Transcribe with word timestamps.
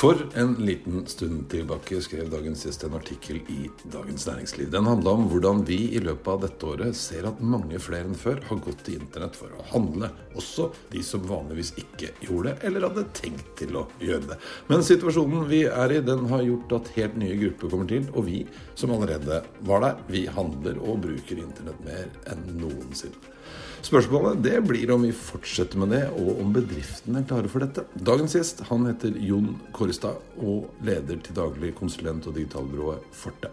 For 0.00 0.16
en 0.34 0.54
liten 0.54 1.06
stund 1.06 1.50
tilbake 1.50 1.98
skrev 2.00 2.30
dagens 2.32 2.62
gjest 2.64 2.86
en 2.86 2.94
artikkel 2.96 3.36
i 3.52 3.66
Dagens 3.92 4.22
Næringsliv. 4.26 4.70
Den 4.72 4.86
handla 4.88 5.12
om 5.12 5.26
hvordan 5.28 5.58
vi 5.68 5.76
i 5.92 6.00
løpet 6.00 6.30
av 6.32 6.38
dette 6.46 6.68
året 6.70 6.96
ser 6.96 7.26
at 7.28 7.42
mange 7.44 7.76
flere 7.84 8.08
enn 8.08 8.16
før 8.16 8.40
har 8.48 8.62
gått 8.64 8.80
til 8.86 8.96
internett 8.96 9.36
for 9.36 9.52
å 9.52 9.66
handle. 9.74 10.08
Også 10.40 10.70
de 10.94 11.02
som 11.04 11.26
vanligvis 11.28 11.74
ikke 11.82 12.14
gjorde 12.24 12.46
det, 12.48 12.54
eller 12.64 12.86
hadde 12.88 13.04
tenkt 13.18 13.50
til 13.60 13.76
å 13.76 13.82
gjøre 14.00 14.30
det. 14.30 14.38
Men 14.72 14.86
situasjonen 14.88 15.44
vi 15.52 15.66
er 15.68 15.92
i, 15.92 16.00
den 16.08 16.24
har 16.32 16.46
gjort 16.48 16.72
at 16.78 16.88
helt 16.96 17.20
nye 17.20 17.36
grupper 17.42 17.74
kommer 17.74 17.92
til. 17.92 18.08
Og 18.14 18.24
vi 18.30 18.40
som 18.80 18.96
allerede 18.96 19.42
var 19.68 19.84
der, 19.84 20.00
vi 20.08 20.24
handler 20.32 20.80
og 20.80 21.04
bruker 21.04 21.44
internett 21.44 21.84
mer 21.84 22.08
enn 22.32 22.48
noensinne. 22.56 23.36
Spørsmålet 23.80 24.42
det 24.44 24.58
blir 24.68 24.90
om 24.92 25.02
vi 25.06 25.10
fortsetter 25.16 25.80
med 25.80 25.94
det, 25.94 26.02
og 26.20 26.42
om 26.42 26.50
bedriftene 26.52 27.22
er 27.22 27.28
klare 27.28 27.48
for 27.50 27.64
dette. 27.64 27.86
Dagens 27.96 28.36
gjest 28.36 28.60
han 28.68 28.84
heter 28.86 29.16
Jon 29.24 29.54
Kårestad 29.74 30.20
og 30.38 30.68
leder 30.84 31.22
til 31.24 31.38
daglig 31.38 31.72
konsulent- 31.78 32.28
og 32.28 32.36
digitalbyrået 32.36 33.06
Forte. 33.16 33.50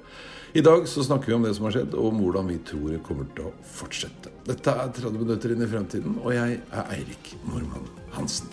I 0.57 0.63
dag 0.63 0.87
så 0.87 1.03
snakker 1.03 1.31
vi 1.31 1.35
om 1.37 1.43
det 1.47 1.53
som 1.55 1.67
har 1.67 1.77
skjedd, 1.77 1.95
og 1.95 2.11
om 2.11 2.21
hvordan 2.21 2.51
vi 2.51 2.57
tror 2.67 2.91
det 2.91 3.01
kommer 3.07 3.27
til 3.35 3.49
å 3.49 3.53
fortsette. 3.77 4.31
Dette 4.47 4.73
er 4.73 4.91
30 4.95 5.23
minutter 5.23 5.53
inn 5.53 5.63
i 5.63 5.69
fremtiden, 5.69 6.19
og 6.23 6.35
jeg 6.35 6.59
er 6.59 6.93
Eirik 6.95 7.33
Normann 7.47 7.87
Hansen. 8.15 8.51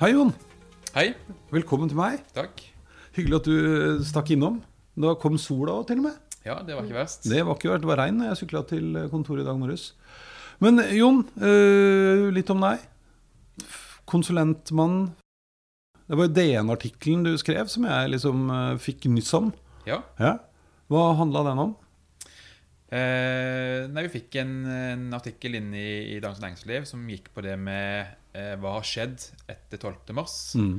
Hei, 0.00 0.12
Jon. 0.12 0.34
Hei. 0.92 1.12
Velkommen 1.52 1.88
til 1.92 2.00
meg. 2.00 2.20
Takk. 2.36 2.60
Hyggelig 3.16 3.40
at 3.40 3.48
du 3.48 4.04
stakk 4.08 4.32
innom. 4.34 4.60
Da 5.00 5.14
kom 5.20 5.38
sola 5.40 5.78
òg, 5.78 5.86
til 5.88 6.02
og 6.02 6.10
med. 6.10 6.20
Ja, 6.42 6.58
det 6.66 6.74
var 6.74 6.84
ikke 6.84 6.98
verst. 6.98 7.28
Det 7.30 7.44
var 7.46 7.56
ikke 7.56 7.70
verst. 7.70 7.84
Det 7.84 7.90
var 7.92 8.00
regn 8.02 8.18
da 8.20 8.32
jeg 8.32 8.40
sykla 8.42 8.64
til 8.68 8.96
kontoret 9.12 9.44
i 9.44 9.48
dag 9.48 9.60
morges. 9.60 9.92
Men 10.62 10.78
Jon, 10.94 11.24
øh, 11.42 12.28
litt 12.30 12.50
om 12.54 12.62
deg. 12.62 12.82
Konsulentmann. 14.06 15.08
Det 16.06 16.18
var 16.18 16.28
jo 16.28 16.34
DN-artikkelen 16.36 17.24
du 17.26 17.32
skrev 17.40 17.70
som 17.72 17.86
jeg 17.88 18.12
liksom 18.12 18.44
øh, 18.46 18.76
fikk 18.78 19.08
nyss 19.10 19.32
om. 19.34 19.48
Ja. 19.88 19.98
ja. 20.22 20.36
Hva 20.92 21.06
handla 21.18 21.42
den 21.48 21.62
om? 21.64 21.72
Eh, 22.92 23.88
nei, 23.90 24.04
Vi 24.06 24.12
fikk 24.20 24.36
en, 24.42 24.52
en 24.68 25.06
artikkel 25.16 25.56
inne 25.58 25.80
i, 25.80 25.94
i 26.12 26.20
Dagens 26.22 26.42
Næringsliv 26.44 26.86
som 26.86 27.08
gikk 27.10 27.32
på 27.34 27.42
det 27.42 27.56
med 27.58 28.12
eh, 28.36 28.52
hva 28.60 28.76
har 28.76 28.86
skjedd 28.86 29.16
etter 29.50 29.80
12. 29.80 30.12
mars. 30.14 30.36
Mm. 30.60 30.76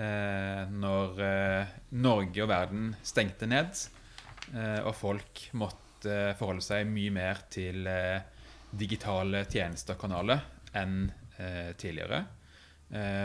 Eh, 0.00 0.62
når 0.78 1.20
eh, 1.26 1.74
Norge 2.06 2.44
og 2.46 2.48
verden 2.54 2.88
stengte 3.04 3.50
ned, 3.50 3.84
eh, 4.54 4.80
og 4.80 4.94
folk 4.96 5.44
måtte 5.58 6.32
forholde 6.38 6.64
seg 6.64 6.88
mye 6.88 7.12
mer 7.12 7.44
til 7.52 7.84
eh, 7.90 8.32
digitale 8.78 9.44
tjenester-kanaler 9.50 10.42
enn 10.76 11.06
tidligere. 11.76 12.22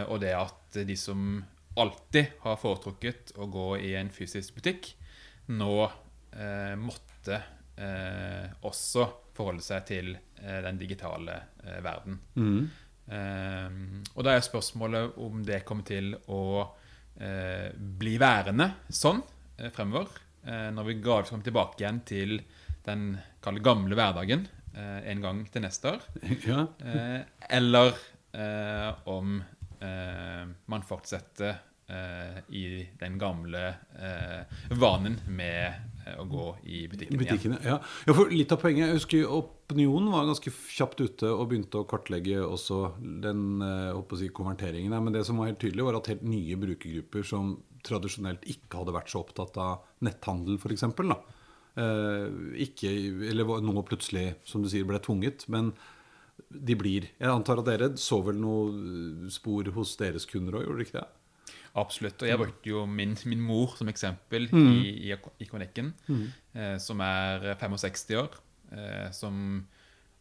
og 0.08 0.18
det 0.20 0.32
at 0.36 0.80
de 0.88 0.96
som 1.00 1.38
alltid 1.80 2.34
har 2.44 2.58
foretrukket 2.60 3.32
å 3.40 3.48
gå 3.48 3.68
i 3.80 3.94
en 3.96 4.10
fysisk 4.12 4.58
butikk, 4.58 4.90
nå 5.48 5.76
måtte 6.76 7.40
eh, 7.82 8.48
også 8.68 9.08
forholde 9.36 9.64
seg 9.66 9.86
til 9.88 10.14
eh, 10.16 10.60
den 10.66 10.80
digitale 10.80 11.38
eh, 11.64 11.80
verden. 11.84 12.20
Mm. 12.36 12.70
og 14.14 14.24
da 14.24 14.36
er 14.38 14.44
spørsmålet 14.46 15.18
om 15.20 15.42
det 15.44 15.66
kommer 15.68 15.84
til 15.84 16.14
å 16.32 16.44
bli 18.00 18.14
værende 18.22 18.70
sånn 18.88 19.20
fremover. 19.76 20.14
når 20.72 20.86
vi 20.88 20.94
gradvis 21.04 21.34
kommer 21.34 21.44
tilbake 21.44 21.82
igjen 21.82 22.00
til 22.08 22.38
den 22.86 23.18
gamle 23.42 23.98
hverdagen 23.98 24.46
en 24.74 25.24
gang 25.24 25.44
til 25.52 25.66
neste 25.66 25.96
år. 25.96 26.06
Ja. 26.48 26.66
eller 27.50 27.98
om 29.12 29.42
man 30.72 30.86
fortsetter 30.88 31.58
i 32.56 32.66
den 33.02 33.18
gamle 33.20 33.74
vanen 34.80 35.18
med 35.28 35.92
Eh, 36.02 36.18
å 36.18 36.26
gå 36.26 36.46
i 36.66 36.86
butikken 36.90 37.20
Butikkene, 37.20 37.58
ja. 37.66 37.78
ja. 38.08 38.14
for 38.16 38.32
litt 38.34 38.52
av 38.54 38.62
poenget 38.62 38.88
Jeg 38.88 38.98
husker 38.98 39.34
Opinionen 39.38 40.10
var 40.14 40.26
ganske 40.30 40.54
kjapt 40.74 41.02
ute 41.04 41.30
og 41.30 41.52
begynte 41.52 41.82
å 41.82 41.88
kartlegge 41.90 42.40
også 42.42 42.96
den 43.24 43.62
eh, 43.66 44.16
si, 44.18 44.32
konverteringen. 44.34 44.96
Men 44.96 45.14
det 45.16 45.24
som 45.28 45.40
var 45.40 45.52
helt 45.52 45.62
tydelig, 45.62 45.86
var 45.88 46.00
at 46.00 46.10
helt 46.12 46.26
nye 46.26 46.58
brukergrupper 46.60 47.28
som 47.28 47.54
tradisjonelt 47.86 48.44
ikke 48.50 48.82
hadde 48.82 48.96
vært 48.96 49.14
så 49.14 49.22
opptatt 49.22 49.58
av 49.62 49.86
netthandel, 50.06 50.58
f.eks. 50.62 50.86
Eh, 51.80 52.28
ikke, 52.66 52.92
eller 53.32 53.64
nå 53.64 53.84
plutselig, 53.88 54.34
som 54.48 54.64
du 54.64 54.70
sier, 54.72 54.88
ble 54.88 55.00
tvunget. 55.04 55.48
Men 55.52 55.72
de 56.52 56.76
blir 56.76 57.06
Jeg 57.20 57.30
antar 57.32 57.62
at 57.62 57.68
dere 57.70 57.92
så 58.02 58.20
vel 58.26 58.40
noe 58.42 59.30
spor 59.32 59.70
hos 59.76 59.96
deres 60.00 60.26
kunder 60.28 60.60
òg, 60.60 60.66
gjorde 60.68 60.80
dere 60.80 60.88
ikke 60.90 61.00
det? 61.00 61.10
Absolutt. 61.82 62.24
Og 62.24 62.28
jeg 62.28 62.36
mm. 62.36 62.42
brukte 62.44 62.72
jo 62.74 62.86
min, 62.90 63.14
min 63.32 63.44
mor 63.46 63.76
som 63.80 63.88
eksempel 63.88 64.50
mm. 64.52 64.72
i, 64.74 64.96
i, 65.08 65.14
i 65.16 65.48
kronikken, 65.48 65.94
mm. 66.08 66.26
eh, 66.58 66.78
som 66.84 67.04
er 67.06 67.54
65 67.62 68.18
år. 68.20 68.36
Eh, 68.72 69.08
som 69.16 69.64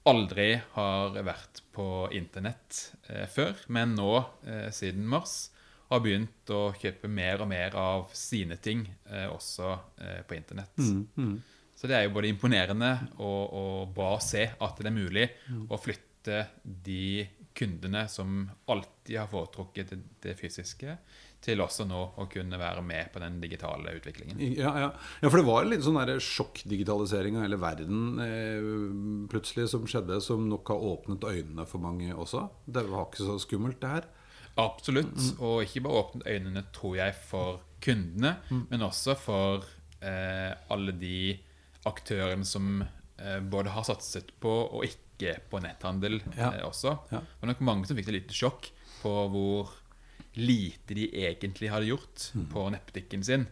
aldri 0.08 0.54
har 0.74 1.16
vært 1.26 1.62
på 1.74 1.86
internett 2.16 2.92
eh, 3.10 3.26
før, 3.30 3.58
men 3.68 3.94
nå, 3.98 4.12
eh, 4.48 4.68
siden 4.74 5.06
mars, 5.10 5.50
har 5.90 6.02
begynt 6.04 6.52
å 6.54 6.60
kjøpe 6.78 7.10
mer 7.10 7.42
og 7.42 7.50
mer 7.50 7.74
av 7.78 8.12
sine 8.14 8.60
ting 8.62 8.84
eh, 9.10 9.26
også 9.30 9.72
eh, 9.98 10.20
på 10.26 10.38
internett. 10.38 10.78
Mm. 10.78 11.06
mm. 11.16 11.40
Så 11.80 11.88
det 11.88 11.96
er 11.96 12.04
jo 12.04 12.12
både 12.12 12.28
imponerende 12.28 12.90
og, 13.24 13.54
og, 13.56 13.92
bra 13.96 14.10
å 14.18 14.20
se 14.20 14.42
at 14.52 14.80
det 14.82 14.90
er 14.90 14.92
mulig 14.92 15.24
mm. 15.48 15.62
å 15.72 15.78
flytte 15.80 16.42
de 16.60 17.24
kundene 17.56 18.02
som 18.12 18.42
alltid 18.68 19.16
har 19.16 19.30
foretrukket 19.30 19.94
det, 19.94 19.98
det 20.20 20.34
fysiske, 20.36 20.98
til 21.40 21.62
også 21.64 21.86
nå 21.88 22.00
å 22.20 22.26
kunne 22.30 22.58
være 22.60 22.82
med 22.84 23.08
på 23.14 23.22
den 23.22 23.38
digitale 23.40 23.94
utviklingen. 23.96 24.36
Ja, 24.58 24.74
ja. 24.76 24.90
ja 25.24 25.30
for 25.32 25.40
det 25.40 25.48
var 25.48 25.64
litt 25.66 25.86
sånn 25.86 25.96
sjokkdigitalisering 26.20 27.40
av 27.40 27.46
hele 27.46 27.58
verden 27.60 28.20
eh, 28.26 28.70
plutselig 29.32 29.70
som 29.72 29.88
skjedde, 29.88 30.20
som 30.20 30.44
nok 30.52 30.74
har 30.74 30.84
åpnet 30.92 31.24
øynene 31.24 31.64
for 31.68 31.82
mange 31.82 32.12
også. 32.12 32.44
Det 32.68 32.84
var 32.92 33.08
ikke 33.08 33.24
så 33.24 33.40
skummelt, 33.40 33.80
det 33.80 33.94
her. 33.96 34.10
Absolutt. 34.58 35.16
Mm. 35.16 35.42
Og 35.46 35.62
ikke 35.64 35.84
bare 35.86 36.00
åpnet 36.00 36.26
øynene, 36.26 36.64
tror 36.74 36.96
jeg, 36.98 37.14
for 37.28 37.60
kundene, 37.84 38.34
mm. 38.50 38.64
men 38.70 38.82
også 38.84 39.14
for 39.18 39.68
eh, 40.04 40.50
alle 40.72 40.94
de 41.00 41.38
aktørene 41.88 42.44
som 42.44 42.82
eh, 42.82 43.38
både 43.40 43.72
har 43.72 43.86
satset 43.88 44.34
på 44.40 44.52
og 44.66 44.84
ikke 44.84 45.36
på 45.52 45.60
netthandel 45.64 46.18
ja. 46.34 46.50
Eh, 46.56 46.64
også. 46.66 46.96
Det 47.10 47.22
var 47.40 47.52
nok 47.52 47.64
mange 47.64 47.88
som 47.88 47.96
fikk 47.96 48.10
et 48.10 48.18
lite 48.20 48.36
sjokk 48.36 48.68
på 49.00 49.14
hvor 49.32 49.72
lite 50.36 50.94
de 50.94 51.08
egentlig 51.24 51.72
hadde 51.72 51.88
gjort 51.90 52.28
mm. 52.36 52.46
på 52.52 52.68
nettbutikken 52.74 53.24
sin, 53.26 53.48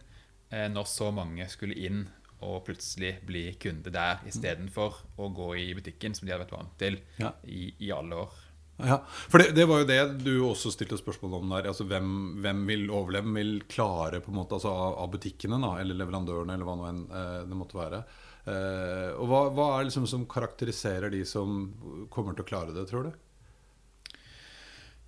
eh, 0.53 0.69
når 0.71 0.87
så 0.89 1.09
mange 1.15 1.47
skulle 1.51 1.77
inn 1.77 2.05
og 2.45 2.61
plutselig 2.69 3.17
bli 3.27 3.49
kunde 3.59 3.91
der 3.91 4.21
istedenfor 4.29 5.01
å 5.19 5.27
gå 5.35 5.49
i 5.59 5.65
butikken, 5.75 6.13
som 6.15 6.27
de 6.27 6.31
hadde 6.31 6.45
vært 6.45 6.55
vant 6.55 6.77
til 6.79 6.99
ja. 7.19 7.33
i, 7.43 7.73
i, 7.75 7.89
alle 7.91 8.21
år. 8.23 8.37
Ja, 8.79 9.01
for 9.05 9.41
det, 9.41 9.51
det, 9.57 9.65
var 9.67 9.81
jo 9.81 9.87
det 9.89 9.99
du 10.23 10.33
også 10.47 10.71
stilte 10.71 10.97
spørsmål 10.99 11.39
om 11.41 11.53
der. 11.55 11.67
altså 11.71 11.83
Hvem, 11.89 12.11
hvem 12.43 12.63
vil 12.69 12.85
overleve? 12.87 13.27
Hvem 13.27 13.39
vil 13.41 13.53
klare 13.67 14.21
på 14.23 14.31
en 14.31 14.39
måte 14.39 14.55
altså 14.55 14.71
av, 14.71 14.97
av 15.03 15.11
butikkene 15.15 15.59
da, 15.59 15.73
eller 15.81 15.99
leverandørene 15.99 16.55
eller 16.55 16.69
hva 16.69 16.77
nå 16.79 16.87
enn 16.87 17.01
eh, 17.09 17.39
det 17.49 17.59
måtte 17.59 17.79
være? 17.79 18.03
Eh, 18.49 19.09
og 19.19 19.25
hva, 19.29 19.41
hva 19.51 19.65
er 19.73 19.81
det 19.81 19.89
liksom 19.89 20.07
som 20.09 20.27
karakteriserer 20.31 21.11
de 21.11 21.25
som 21.27 21.65
kommer 22.13 22.37
til 22.37 22.47
å 22.47 22.51
klare 22.53 22.75
det, 22.75 22.87
tror 22.89 23.09
du? 23.09 23.17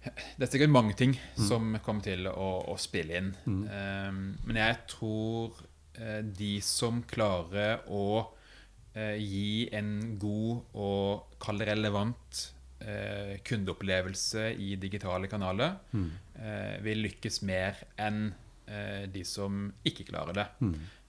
Det 0.01 0.47
er 0.47 0.49
sikkert 0.49 0.73
mange 0.73 0.95
ting 0.97 1.13
mm. 1.13 1.41
som 1.45 1.75
kommer 1.85 2.05
til 2.05 2.25
å, 2.27 2.51
å 2.73 2.77
spille 2.81 3.19
inn. 3.19 3.33
Mm. 3.45 3.59
Um, 3.69 4.21
men 4.47 4.57
jeg 4.63 4.79
tror 4.89 5.59
uh, 5.99 6.21
de 6.25 6.55
som 6.65 7.03
klarer 7.07 7.85
å 7.85 8.05
uh, 8.25 9.17
gi 9.21 9.69
en 9.77 10.17
god 10.21 10.73
og 10.73 11.37
kall 11.41 11.61
relevant 11.69 12.47
eh, 12.85 13.35
kundeopplevelse 13.47 14.49
i 14.57 14.75
digitale 14.81 15.27
kanaler 15.31 15.77
eh, 15.93 16.77
vil 16.83 17.03
lykkes 17.07 17.41
mer 17.47 17.77
enn 17.97 18.31
eh, 18.67 19.05
de 19.11 19.23
som 19.27 19.69
ikke 19.87 20.07
klarer 20.09 20.33
det. 20.37 20.47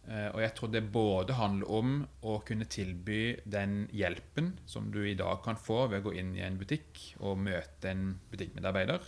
Eh, 0.08 0.28
og 0.34 0.40
jeg 0.42 0.54
tror 0.58 0.70
det 0.74 0.82
både 0.92 1.36
handler 1.38 1.69
om 1.70 1.90
å 2.26 2.40
kunne 2.46 2.66
tilby 2.66 3.36
den 3.44 3.84
hjelpen 3.94 4.52
som 4.66 4.90
du 4.90 5.00
i 5.06 5.14
dag 5.14 5.42
kan 5.44 5.56
få 5.56 5.84
ved 5.92 6.00
å 6.02 6.08
gå 6.10 6.16
inn 6.19 6.32
i 6.34 6.42
en 6.42 6.58
butikk 6.58 7.02
og 7.20 7.38
møte 7.38 7.90
en 7.92 8.16
butikkmedarbeider. 8.32 9.00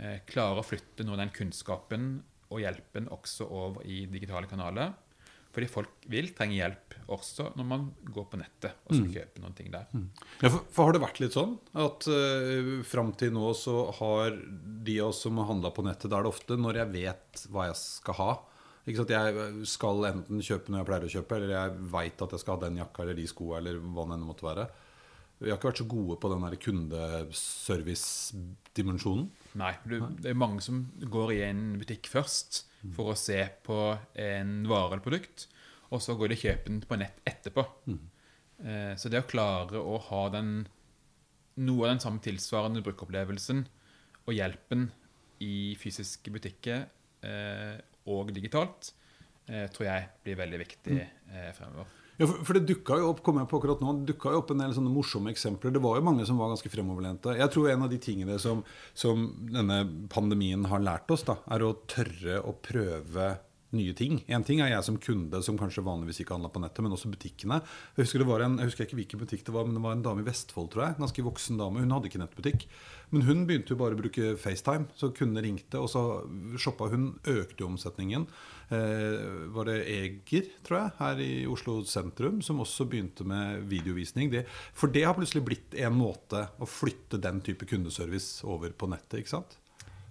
Eh, 0.00 0.18
klare 0.28 0.60
å 0.62 0.66
flytte 0.66 1.04
noe 1.04 1.18
av 1.18 1.24
den 1.26 1.34
kunnskapen 1.36 2.08
og 2.48 2.62
hjelpen 2.62 3.08
også 3.12 3.48
over 3.50 3.84
i 3.84 4.06
digitale 4.06 4.48
kanaler. 4.48 4.94
Fordi 5.56 5.70
folk 5.72 5.88
vil 6.12 6.26
trenge 6.36 6.58
hjelp 6.58 6.94
også 7.14 7.46
når 7.56 7.64
man 7.64 7.84
går 8.12 8.26
på 8.28 8.36
nettet 8.36 8.76
og 8.84 8.92
skal 8.92 9.14
kjøpe 9.14 9.40
noen 9.40 9.54
ting 9.56 9.70
der. 9.72 9.86
Ja, 10.42 10.50
for, 10.50 10.60
for 10.68 10.84
har 10.84 10.92
det 10.92 11.00
vært 11.00 11.16
litt 11.22 11.32
sånn 11.32 11.54
at 11.80 12.04
uh, 12.12 12.84
fram 12.84 13.14
til 13.16 13.32
nå 13.32 13.54
så 13.56 13.88
har 13.96 14.36
de 14.36 15.00
av 15.00 15.14
oss 15.14 15.22
som 15.24 15.40
har 15.40 15.48
handla 15.48 15.72
på 15.72 15.80
nettet, 15.86 16.12
da 16.12 16.18
er 16.18 16.26
det 16.26 16.34
ofte 16.34 16.60
når 16.60 16.74
jeg 16.82 16.92
vet 16.98 17.32
hva 17.54 17.62
jeg 17.70 17.76
skal 17.80 18.14
ha. 18.20 18.28
Ikke 18.84 18.98
sant? 19.00 19.16
Jeg 19.16 19.32
skal 19.72 19.96
enten 20.10 20.44
kjøpe 20.44 20.68
noe 20.68 20.82
jeg 20.82 20.88
pleier 20.90 21.08
å 21.08 21.14
kjøpe, 21.16 21.32
eller 21.40 21.50
jeg 21.56 21.68
veit 21.96 22.20
at 22.26 22.32
jeg 22.36 22.40
skal 22.44 22.54
ha 22.58 22.64
den 22.66 22.80
jakka 22.82 22.98
eller 23.06 23.16
de 23.16 23.26
skoa 23.32 23.54
eller 23.62 23.74
hva 23.80 24.02
det 24.04 24.12
enn 24.18 24.28
måtte 24.28 24.48
være. 24.50 24.64
Vi 25.40 25.48
har 25.50 25.58
ikke 25.58 25.72
vært 25.72 25.82
så 25.82 25.88
gode 25.88 26.16
på 26.20 26.28
den 26.32 26.44
kundeservice-dimensjonen. 26.66 29.26
Nei, 29.60 29.74
det 29.88 30.28
er 30.30 30.38
mange 30.38 30.60
som 30.64 30.76
går 31.00 31.32
i 31.34 31.42
en 31.48 31.62
butikk 31.80 32.04
først 32.12 32.50
for 32.94 33.12
å 33.12 33.18
se 33.18 33.38
på 33.66 33.78
en 34.22 34.52
vare 34.68 34.94
eller 34.94 35.04
produkt, 35.04 35.48
og 35.94 36.02
så 36.02 36.16
går 36.18 36.32
de 36.32 36.38
og 36.38 36.44
kjøper 36.44 36.70
den 36.70 36.82
på 36.86 36.98
nett 37.00 37.20
etterpå. 37.28 37.64
Eh, 38.66 38.92
så 38.98 39.10
det 39.12 39.22
å 39.22 39.28
klare 39.30 39.80
å 39.80 39.98
ha 40.08 40.22
den, 40.34 40.52
noe 41.62 41.86
av 41.86 41.94
den 41.94 42.02
samme 42.02 42.22
tilsvarende 42.24 42.82
brukeropplevelsen 42.86 43.66
og 44.26 44.34
hjelpen 44.34 44.88
i 45.44 45.76
fysiske 45.78 46.32
butikker 46.32 46.86
eh, 47.26 47.76
og 48.10 48.32
digitalt, 48.34 48.92
eh, 49.50 49.66
tror 49.72 49.88
jeg 49.88 50.10
blir 50.24 50.40
veldig 50.40 50.60
viktig 50.62 50.98
eh, 51.02 51.52
fremover. 51.56 52.05
Ja, 52.16 52.26
for, 52.26 52.38
for 52.48 52.56
det 52.56 52.64
dukka 52.68 52.96
jo 53.00 53.10
opp 53.10 53.20
kom 53.24 53.40
jeg 53.40 53.48
på 53.50 53.58
akkurat 53.60 53.82
nå, 53.84 53.92
det 54.08 54.16
jo 54.16 54.38
opp 54.40 54.52
en 54.54 54.62
del 54.62 54.72
sånne 54.76 54.92
morsomme 54.92 55.32
eksempler. 55.34 55.74
Det 55.74 55.82
var 55.84 55.98
jo 55.98 56.06
mange 56.06 56.24
som 56.28 56.38
var 56.40 56.52
ganske 56.52 56.70
fremoverlente. 56.72 57.34
Jeg 57.36 57.52
tror 57.52 57.68
en 57.72 57.84
av 57.84 57.92
de 57.92 57.98
tingene 58.00 58.38
som, 58.40 58.62
som 58.96 59.26
denne 59.52 59.82
pandemien 60.12 60.64
har 60.70 60.84
lært 60.84 61.12
oss, 61.12 61.26
da, 61.28 61.38
er 61.52 61.66
å 61.66 61.74
tørre 61.90 62.40
å 62.40 62.56
prøve 62.64 63.34
nye 63.76 63.94
ting. 63.96 64.18
En 64.32 64.44
ting 64.46 64.62
er 64.64 64.72
jeg 64.72 64.86
som 64.86 64.98
kunde 65.02 65.40
som 65.44 65.58
kanskje 65.60 65.84
vanligvis 65.86 66.22
ikke 66.22 66.36
handla 66.36 66.50
på 66.52 66.62
nettet, 66.62 66.82
men 66.84 66.96
også 66.96 67.12
butikkene. 67.12 67.60
Jeg 67.96 68.06
husker, 68.06 68.22
det 68.22 68.28
var 68.28 68.44
en, 68.44 68.58
jeg 68.60 68.70
husker 68.72 68.86
ikke 68.86 69.00
hvilken 69.00 69.22
butikk 69.22 69.46
det 69.46 69.54
var, 69.54 69.68
men 69.68 69.78
det 69.78 69.84
var 69.84 69.96
en 69.96 70.04
dame 70.04 70.24
i 70.24 70.28
Vestfold, 70.28 70.70
tror 70.72 70.86
jeg. 70.86 70.98
Ganske 71.00 71.26
voksen 71.26 71.60
dame. 71.60 71.82
Hun 71.84 71.96
hadde 71.96 72.10
ikke 72.10 72.22
nettbutikk. 72.22 72.68
Men 73.14 73.26
hun 73.28 73.44
begynte 73.46 73.74
jo 73.74 73.78
bare 73.78 73.94
å 73.94 74.00
bruke 74.00 74.32
FaceTime, 74.40 74.88
så 74.98 75.12
kundene 75.14 75.44
ringte, 75.44 75.78
og 75.78 75.90
så 75.92 76.02
shoppa 76.58 76.90
hun. 76.90 77.12
Økte 77.30 77.62
jo 77.62 77.70
omsetningen. 77.70 78.26
Eh, 78.74 79.26
var 79.54 79.68
det 79.68 79.76
Eger, 79.92 80.48
tror 80.66 80.80
jeg, 80.80 80.94
her 80.98 81.22
i 81.22 81.30
Oslo 81.50 81.78
sentrum, 81.86 82.40
som 82.42 82.64
også 82.64 82.88
begynte 82.90 83.26
med 83.28 83.62
videovisning. 83.70 84.32
Det, 84.32 84.46
for 84.74 84.90
det 84.90 85.04
har 85.06 85.14
plutselig 85.18 85.44
blitt 85.46 85.78
en 85.78 85.94
måte 85.94 86.48
å 86.58 86.66
flytte 86.66 87.22
den 87.22 87.42
type 87.46 87.68
kundeservice 87.68 88.42
over 88.46 88.74
på 88.74 88.90
nettet, 88.90 89.20
ikke 89.22 89.36
sant? 89.36 89.60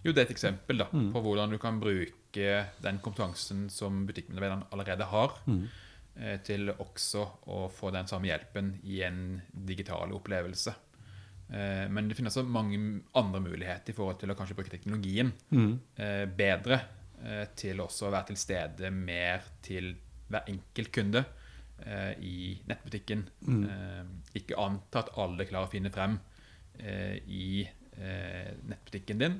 Jo, 0.05 0.13
det 0.13 0.21
er 0.21 0.27
et 0.27 0.35
eksempel 0.35 0.83
da, 0.83 0.85
på 0.87 1.21
hvordan 1.25 1.55
du 1.55 1.57
kan 1.61 1.79
bruke 1.81 2.13
den 2.35 3.01
kompetansen 3.03 3.65
som 3.73 4.03
butikkmedarbeideren 4.09 4.65
allerede 4.75 5.07
har, 5.11 5.37
mm. 5.45 5.61
til 6.47 6.71
også 6.71 7.23
å 7.51 7.65
få 7.73 7.91
den 7.95 8.07
samme 8.07 8.29
hjelpen 8.29 8.73
i 8.87 9.01
en 9.07 9.39
digital 9.51 10.13
opplevelse. 10.15 10.75
Eh, 11.49 11.85
men 11.89 12.09
det 12.09 12.17
finnes 12.17 12.33
også 12.33 12.49
mange 12.49 12.79
andre 13.17 13.41
muligheter 13.43 13.93
i 13.93 13.97
forhold 13.97 14.17
til 14.21 14.33
å 14.33 14.37
kanskje 14.37 14.57
bruke 14.57 14.73
teknologien 14.73 15.29
mm. 15.53 15.73
bedre 16.37 16.79
eh, 17.21 17.45
til 17.57 17.83
også 17.83 18.07
å 18.07 18.13
være 18.15 18.31
til 18.31 18.39
stede 18.41 18.91
mer 18.93 19.45
til 19.65 19.93
hver 20.25 20.49
enkelt 20.49 20.91
kunde 20.93 21.21
eh, 21.85 22.13
i 22.17 22.37
nettbutikken. 22.65 23.27
Mm. 23.45 23.65
ikke 24.33 24.57
anta 24.59 25.03
at 25.03 25.13
alle 25.21 25.45
klarer 25.45 25.69
å 25.69 25.73
finne 25.73 25.93
frem 25.93 26.17
eh, 26.79 27.21
i 27.29 27.61
eh, 27.61 27.84
nettbutikken 27.95 29.21
din, 29.21 29.35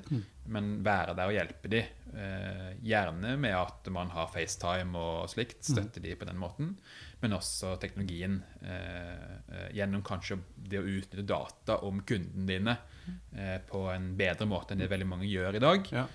men 0.52 0.70
være 0.86 1.12
der 1.18 1.28
og 1.28 1.34
hjelpe 1.36 1.70
de. 1.72 1.82
Eh, 2.16 2.70
gjerne 2.86 3.34
med 3.40 3.56
at 3.58 3.90
man 3.92 4.12
har 4.14 4.30
FaceTime 4.32 4.96
og 4.96 5.28
slikt, 5.28 5.60
støtte 5.66 6.00
de 6.00 6.14
på 6.16 6.28
den 6.28 6.38
måten. 6.40 6.76
Men 7.20 7.36
også 7.36 7.76
teknologien 7.80 8.42
eh, 8.60 9.32
eh, 9.48 9.68
gjennom 9.76 10.04
kanskje 10.04 10.38
det 10.56 10.82
å 10.82 10.86
utnytte 10.86 11.24
data 11.26 11.78
om 11.86 12.02
kundene 12.06 12.46
dine 12.50 12.76
eh, 13.32 13.56
på 13.64 13.86
en 13.92 14.12
bedre 14.18 14.48
måte 14.48 14.74
enn 14.74 14.84
det 14.84 14.90
veldig 14.92 15.08
mange 15.08 15.30
gjør 15.30 15.56
i 15.56 15.64
dag. 15.64 15.90
Ja. 15.92 16.06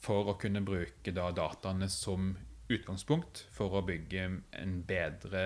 For 0.00 0.32
å 0.32 0.38
kunne 0.40 0.62
bruke 0.64 1.14
da 1.16 1.30
dataene 1.36 1.88
som 1.92 2.34
utgangspunkt 2.70 3.46
for 3.52 3.80
å 3.80 3.84
bygge 3.86 4.26
en 4.60 4.76
bedre 4.86 5.44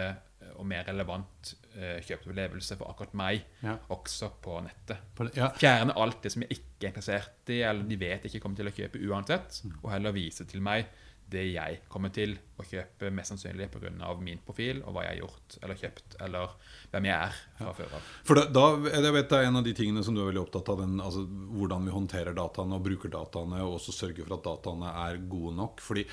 og 0.58 0.66
mer 0.68 0.84
relevant 0.90 1.54
eh, 1.76 2.00
kjøpeopplevelse 2.06 2.76
for 2.76 2.90
akkurat 2.90 3.14
meg, 3.14 3.44
Ja. 3.62 3.76
også 3.90 4.30
på 4.42 4.60
nettet. 4.64 4.98
På 5.14 5.24
det- 5.28 5.36
Ja. 5.36 5.48
Fjerne 5.58 5.96
alt 5.96 6.22
det 6.22 6.32
som 6.32 6.42
jeg 6.42 6.50
ikke 6.50 6.86
er 6.86 6.92
interessert 6.92 7.48
i, 7.48 7.60
eller 7.62 7.82
de 7.82 7.96
vet 7.96 8.22
ikke 8.24 8.40
kommer 8.40 8.56
til 8.56 8.66
å 8.66 8.74
kjøpe 8.74 9.02
uansett, 9.08 9.62
og 9.82 9.90
heller 9.90 10.12
vise 10.12 10.44
til 10.46 10.60
meg 10.60 10.86
det 11.30 11.44
jeg 11.48 11.78
kommer 11.90 12.12
til 12.14 12.36
å 12.60 12.64
kjøpe 12.66 13.10
mest 13.14 13.32
sannsynlig 13.32 13.66
pga. 13.72 13.90
min 14.20 14.38
profil 14.44 14.82
og 14.84 14.94
hva 14.94 15.04
jeg 15.06 15.14
har 15.14 15.20
gjort 15.24 15.56
eller 15.62 15.78
kjøpt, 15.80 16.16
eller 16.22 16.52
hvem 16.92 17.08
jeg 17.08 17.16
er 17.16 17.38
fra 17.58 17.72
før 17.74 17.96
av. 17.98 18.10
For 18.28 18.38
da, 18.38 18.44
da, 18.52 18.66
jeg 18.92 19.14
vet 19.16 19.30
Det 19.30 19.38
er 19.38 19.48
en 19.48 19.58
av 19.60 19.64
de 19.66 19.74
tingene 19.74 20.04
som 20.04 20.14
du 20.14 20.22
er 20.22 20.28
veldig 20.28 20.42
opptatt 20.44 20.68
av, 20.70 20.82
den, 20.84 21.00
altså, 21.02 21.24
hvordan 21.24 21.88
vi 21.88 21.94
håndterer 21.96 22.36
dataene 22.36 22.78
og 22.78 22.86
bruker 22.86 23.10
dataene, 23.10 23.62
og 23.64 23.78
også 23.80 23.96
sørger 23.96 24.28
for 24.28 24.36
at 24.38 24.46
dataene 24.46 24.94
er 25.04 25.20
gode 25.32 25.56
nok. 25.58 25.82
Fordi 25.82 26.06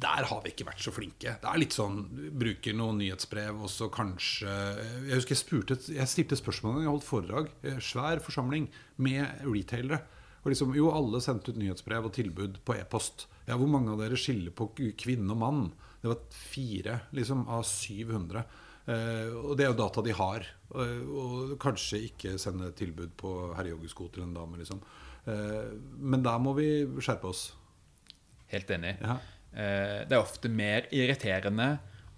der 0.00 0.28
har 0.28 0.44
vi 0.44 0.52
ikke 0.52 0.68
vært 0.68 0.84
så 0.84 0.92
flinke. 0.94 1.36
Det 1.40 1.48
er 1.48 1.60
litt 1.60 1.76
sånn 1.76 2.02
bruker 2.40 2.76
noen 2.76 3.00
nyhetsbrev, 3.00 3.64
og 3.64 3.70
så 3.72 3.90
kanskje 3.92 4.48
Jeg 4.50 5.16
husker 5.16 5.36
jeg 5.36 5.40
spurte 5.42 5.76
Jeg 5.92 6.08
stilte 6.10 6.38
spørsmål 6.38 6.72
en 6.72 6.78
gang, 6.78 6.86
jeg 6.88 6.94
holdt 6.94 7.08
foredrag. 7.08 7.52
eh, 7.62 7.80
Svær 7.84 8.20
forsamling 8.24 8.68
med 8.96 9.44
retailere. 9.46 10.02
Og 10.40 10.52
liksom, 10.52 10.72
jo, 10.76 10.88
alle 10.94 11.20
sendte 11.20 11.52
ut 11.52 11.58
nyhetsbrev 11.60 12.06
og 12.08 12.14
tilbud 12.16 12.62
på 12.64 12.76
e-post. 12.78 13.26
Ja, 13.50 13.56
Hvor 13.58 13.70
mange 13.72 13.90
av 13.92 13.98
dere 14.00 14.18
skiller 14.20 14.54
på 14.54 14.68
kvinne 14.76 15.34
og 15.34 15.40
mann? 15.42 15.62
Det 16.00 16.08
var 16.08 16.20
fire 16.32 17.00
liksom, 17.16 17.44
av 17.50 17.64
700. 17.66 18.44
Eh, 18.90 19.28
og 19.36 19.52
det 19.58 19.66
er 19.66 19.72
jo 19.72 19.78
data 19.82 20.02
de 20.06 20.14
har. 20.16 20.46
Eh, 20.72 21.02
og 21.10 21.56
kanskje 21.60 22.00
ikke 22.08 22.36
sende 22.40 22.70
tilbud 22.78 23.12
på 23.20 23.32
herrejoggesko 23.58 24.08
til 24.14 24.24
en 24.24 24.32
dame, 24.38 24.56
liksom. 24.62 24.80
Eh, 25.28 25.74
men 26.00 26.22
der 26.24 26.38
må 26.42 26.54
vi 26.56 26.70
skjerpe 27.02 27.28
oss. 27.34 27.50
Helt 28.54 28.70
enig. 28.74 28.96
Ja. 29.02 29.18
Eh, 29.52 30.06
Det 30.08 30.16
er 30.16 30.22
ofte 30.22 30.48
mer 30.48 30.86
irriterende 30.94 31.72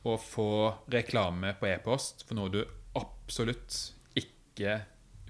å 0.05 0.17
få 0.19 0.47
reklame 0.91 1.55
på 1.59 1.67
e-post 1.73 2.25
for 2.29 2.35
noe 2.39 2.51
du 2.53 2.61
absolutt 2.99 3.77
ikke 4.19 4.79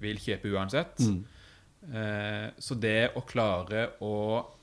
vil 0.03 0.17
kjøpe 0.19 0.51
uansett. 0.53 1.01
Eh, 1.93 2.51
Så 2.59 2.75
det 2.79 3.13
å 3.17 3.23
klare 3.27 3.93
å 4.03 4.15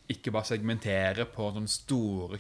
ikke 0.10 0.34
bare 0.34 0.50
segmentere 0.50 1.26
på 1.30 1.52
sånne 1.54 1.72
store 1.72 2.40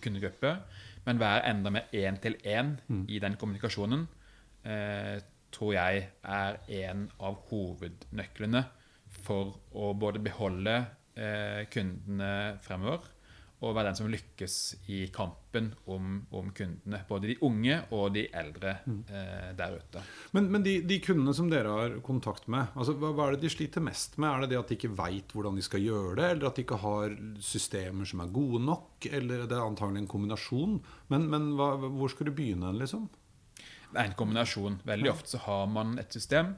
kundegrupper, 0.00 0.58
men 1.06 1.20
være 1.20 1.46
enda 1.48 1.72
mer 1.72 1.92
én-til-én 1.96 2.74
i 3.08 3.20
den 3.22 3.38
kommunikasjonen, 3.40 4.06
eh, 4.64 5.16
tror 5.50 5.72
jeg 5.74 6.04
er 6.22 6.58
en 6.84 7.06
av 7.18 7.40
hovednøklene 7.48 8.64
for 9.24 9.56
å 9.74 9.92
både 9.98 10.20
beholde 10.22 10.76
eh, 11.16 11.64
kundene 11.72 12.60
fremover 12.62 13.08
og 13.60 13.74
være 13.76 13.90
den 13.90 13.98
som 13.98 14.08
lykkes 14.08 14.54
i 14.88 15.02
kampen 15.12 15.70
om, 15.92 16.22
om 16.32 16.48
kundene. 16.56 17.02
Både 17.08 17.28
de 17.28 17.36
unge 17.44 17.76
og 17.92 18.14
de 18.14 18.22
eldre 18.40 18.72
eh, 18.86 19.50
der 19.56 19.76
ute. 19.76 20.04
Men, 20.36 20.48
men 20.54 20.64
de, 20.64 20.78
de 20.88 20.96
kundene 21.04 21.34
som 21.36 21.50
dere 21.52 21.74
har 21.76 21.98
kontakt 22.06 22.48
med, 22.52 22.72
altså, 22.72 22.94
hva, 22.96 23.12
hva 23.16 23.28
er 23.28 23.36
det 23.36 23.44
de 23.44 23.52
sliter 23.52 23.84
mest 23.84 24.16
med? 24.16 24.30
Er 24.30 24.44
det 24.44 24.50
det 24.54 24.60
at 24.62 24.72
de 24.72 24.78
ikke 24.80 24.92
veit 24.96 25.36
hvordan 25.36 25.60
de 25.60 25.66
skal 25.66 25.84
gjøre 25.84 26.16
det, 26.22 26.30
eller 26.34 26.48
at 26.48 26.56
de 26.56 26.64
ikke 26.64 26.80
har 26.80 27.16
systemer 27.44 28.08
som 28.08 28.24
er 28.24 28.34
gode 28.40 28.62
nok? 28.64 29.10
Eller 29.10 29.44
det 29.44 29.58
er 29.58 29.66
antagelig 29.66 30.06
en 30.06 30.12
kombinasjon? 30.16 30.80
Men, 31.12 31.28
men 31.32 31.52
hva, 31.60 31.74
hvor 31.84 32.12
skal 32.12 32.30
du 32.30 32.34
begynne, 32.40 32.72
liksom? 32.80 33.10
Det 33.90 33.98
er 33.98 34.08
en 34.08 34.18
kombinasjon. 34.18 34.80
Veldig 34.88 35.12
ofte 35.12 35.34
så 35.34 35.44
har 35.44 35.64
man 35.68 35.98
et 36.00 36.14
system 36.14 36.54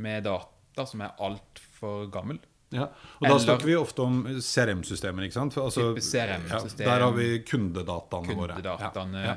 med 0.00 0.24
data 0.24 0.86
som 0.88 1.02
er 1.04 1.18
altfor 1.26 2.06
gammel. 2.14 2.40
Ja, 2.76 2.86
og 3.20 3.26
Da 3.28 3.38
snakker 3.42 3.64
vi 3.70 3.74
ofte 3.78 4.02
om 4.04 4.22
CRM-systemer. 4.42 5.24
ikke 5.26 5.38
sant? 5.38 5.56
Altså, 5.62 5.94
CRM-system. 5.96 6.84
Ja, 6.86 6.92
der 6.94 7.04
har 7.06 7.12
vi 7.16 7.28
kundedataene 7.48 8.36
våre. 8.36 8.56
Kundedataene. 8.60 9.24
Ja, 9.26 9.36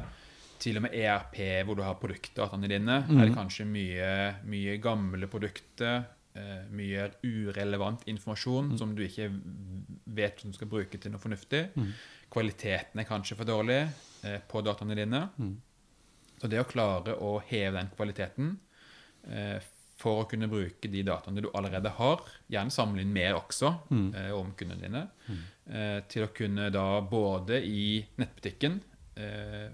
Til 0.59 0.75
og 0.75 0.83
med 0.83 0.91
ERP, 0.99 1.37
hvor 1.65 1.75
du 1.79 1.83
har 1.87 1.95
produktdataene 1.95 2.67
dine, 2.67 2.97
er 3.07 3.25
det 3.29 3.35
kanskje 3.35 3.65
mye, 3.65 4.13
mye 4.45 4.77
gamle 4.83 5.27
produkter. 5.31 6.05
eh, 6.35 6.59
mye 6.71 7.07
urelevant 7.25 8.03
informasjon 8.07 8.67
Mhm. 8.69 8.77
som 8.77 8.91
du 8.95 9.01
ikke 9.03 9.25
vet 10.05 10.43
om 10.45 10.51
du 10.51 10.55
skal 10.55 10.67
bruke 10.69 10.97
til 11.01 11.11
noe 11.11 11.19
fornuftig. 11.19 11.69
Mhm. 11.75 11.87
Kvaliteten 12.31 12.99
er 13.01 13.03
kanskje 13.09 13.35
for 13.35 13.45
dårlig 13.45 13.89
eh, 14.23 14.37
på 14.47 14.61
dataene 14.63 14.95
dine. 14.95 15.29
Mhm. 15.39 15.55
Så 16.39 16.47
det 16.49 16.59
å 16.61 16.67
klare 16.69 17.17
å 17.19 17.41
heve 17.41 17.73
den 17.73 17.89
kvaliteten, 17.97 18.57
eh, 19.29 19.59
for 19.99 20.21
å 20.21 20.27
kunne 20.31 20.47
bruke 20.47 20.87
de 20.87 21.01
dataene 21.03 21.41
du 21.43 21.49
allerede 21.53 21.91
har, 21.97 22.21
gjerne 22.47 22.71
sammenligne 22.71 23.11
mer 23.11 23.35
også 23.35 23.73
eh, 24.15 24.31
om 24.31 24.53
kundene 24.55 24.79
dine, 24.85 25.01
eh, 25.67 25.99
til 26.07 26.23
å 26.23 26.31
kunne 26.33 26.69
da 26.71 27.01
både 27.03 27.59
i 27.67 27.99
nettbutikken 28.21 28.79
eh, 29.19 29.67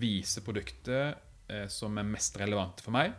vise 0.00 0.40
produktet 0.42 1.18
eh, 1.52 1.66
som 1.68 1.98
er 2.00 2.08
mest 2.08 2.38
relevante 2.40 2.82
for 2.82 2.96
meg, 2.96 3.12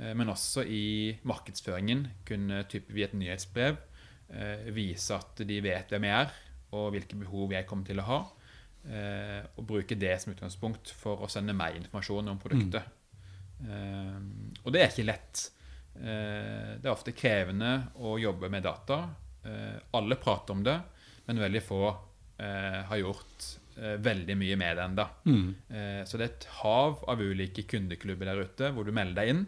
eh, 0.00 0.14
men 0.16 0.32
også 0.32 0.64
i 0.64 1.12
markedsføringen 1.28 2.06
kunne 2.24 2.64
type 2.72 2.92
via 2.96 3.06
et 3.10 3.18
nyhetsbrev 3.20 3.76
eh, 4.32 4.72
vise 4.72 5.12
at 5.14 5.44
de 5.46 5.60
vet 5.60 5.92
hvem 5.92 6.08
jeg 6.08 6.24
er, 6.24 6.32
og 6.72 6.88
hvilke 6.96 7.20
behov 7.20 7.52
jeg 7.54 7.66
kommer 7.68 7.86
til 7.86 8.00
å 8.00 8.08
ha, 8.08 8.20
eh, 8.88 9.42
og 9.56 9.66
bruke 9.68 9.94
det 10.00 10.16
som 10.22 10.32
utgangspunkt 10.32 10.90
for 10.96 11.20
å 11.22 11.28
sende 11.30 11.52
meg 11.54 11.76
informasjon 11.82 12.32
om 12.32 12.40
produktet. 12.42 12.82
Eh, 13.60 14.18
og 14.64 14.72
det 14.74 14.82
er 14.82 14.90
ikke 14.90 15.06
lett. 15.12 15.50
Eh, 16.00 16.72
det 16.80 16.86
er 16.86 16.92
ofte 16.92 17.14
krevende 17.16 17.72
å 18.02 18.16
jobbe 18.20 18.50
med 18.52 18.64
data. 18.66 19.02
Eh, 19.44 19.76
alle 19.96 20.18
prater 20.20 20.56
om 20.56 20.64
det, 20.66 20.76
men 21.26 21.42
veldig 21.42 21.62
få 21.64 21.84
eh, 22.38 22.82
har 22.88 23.02
gjort 23.02 23.52
veldig 23.76 24.36
mye 24.40 24.56
med 24.56 24.78
det 24.78 24.84
ennå. 24.86 25.04
Eh, 25.68 26.02
så 26.08 26.16
det 26.16 26.24
er 26.24 26.30
et 26.30 26.44
hav 26.62 27.02
av 27.12 27.20
ulike 27.20 27.66
kundeklubber 27.68 28.30
der 28.30 28.46
ute 28.48 28.70
hvor 28.72 28.88
du 28.88 28.92
melder 28.96 29.20
deg 29.20 29.32
inn, 29.34 29.42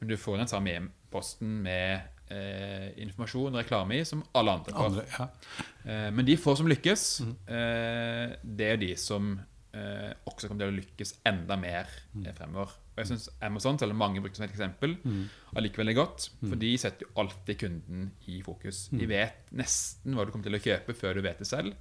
men 0.00 0.08
du 0.08 0.16
får 0.16 0.38
den 0.40 0.48
samme 0.48 0.72
e-posten 0.72 1.58
med 1.66 2.00
eh, 2.32 2.94
informasjon 3.04 3.52
og 3.52 3.60
reklame 3.60 3.98
i 3.98 4.06
som 4.08 4.22
alle 4.32 4.54
andre 4.56 4.72
får. 4.72 4.86
Andre, 4.88 5.04
ja. 5.12 5.26
Eh, 5.84 6.08
men 6.16 6.24
de 6.24 6.38
få 6.40 6.56
som 6.56 6.70
lykkes, 6.70 7.04
eh, 7.44 8.32
det 8.40 8.70
er 8.72 8.80
de 8.80 8.94
som 8.96 9.34
eh, 9.74 10.10
også 10.30 10.48
kommer 10.48 10.64
til 10.64 10.72
å 10.72 10.76
lykkes 10.78 11.14
enda 11.28 11.56
mer 11.60 11.90
eh, 12.22 12.32
fremover. 12.36 12.72
Og 12.94 13.00
jeg 13.02 13.10
synes 13.10 13.28
Amazon, 13.42 13.78
selv 13.78 13.94
om 13.96 13.98
mange 13.98 14.22
bruker 14.22 14.38
som 14.38 14.46
et 14.46 14.54
eksempel, 14.54 14.96
allikevel 15.58 15.84
veldig 15.84 15.96
godt. 15.98 16.28
For 16.44 16.60
de 16.62 16.72
setter 16.78 17.08
jo 17.08 17.14
alltid 17.24 17.58
kunden 17.58 18.04
i 18.30 18.40
fokus. 18.46 18.84
De 18.94 19.08
vet 19.10 19.50
nesten 19.50 20.14
hva 20.14 20.24
du 20.24 20.30
kommer 20.30 20.46
til 20.46 20.58
å 20.60 20.62
kjøpe 20.62 20.94
før 20.94 21.18
du 21.18 21.24
vet 21.26 21.42
det 21.42 21.48
selv. 21.50 21.74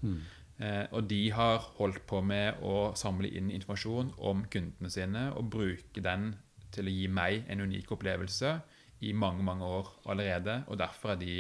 Eh, 0.62 0.86
og 0.94 1.08
de 1.10 1.22
har 1.34 1.64
holdt 1.80 2.04
på 2.10 2.22
med 2.22 2.62
å 2.62 2.94
samle 2.98 3.30
inn 3.30 3.50
informasjon 3.54 4.14
om 4.22 4.44
kundene 4.54 4.90
sine 4.94 5.32
og 5.34 5.50
bruke 5.54 6.02
den 6.06 6.36
til 6.74 6.90
å 6.90 6.94
gi 6.94 7.08
meg 7.10 7.46
en 7.50 7.62
unik 7.66 7.92
opplevelse 7.96 8.56
i 9.04 9.14
mange 9.14 9.44
mange 9.44 9.66
år 9.66 9.90
allerede. 10.10 10.64
Og 10.70 10.78
derfor 10.80 11.14
er 11.14 11.22
de 11.22 11.38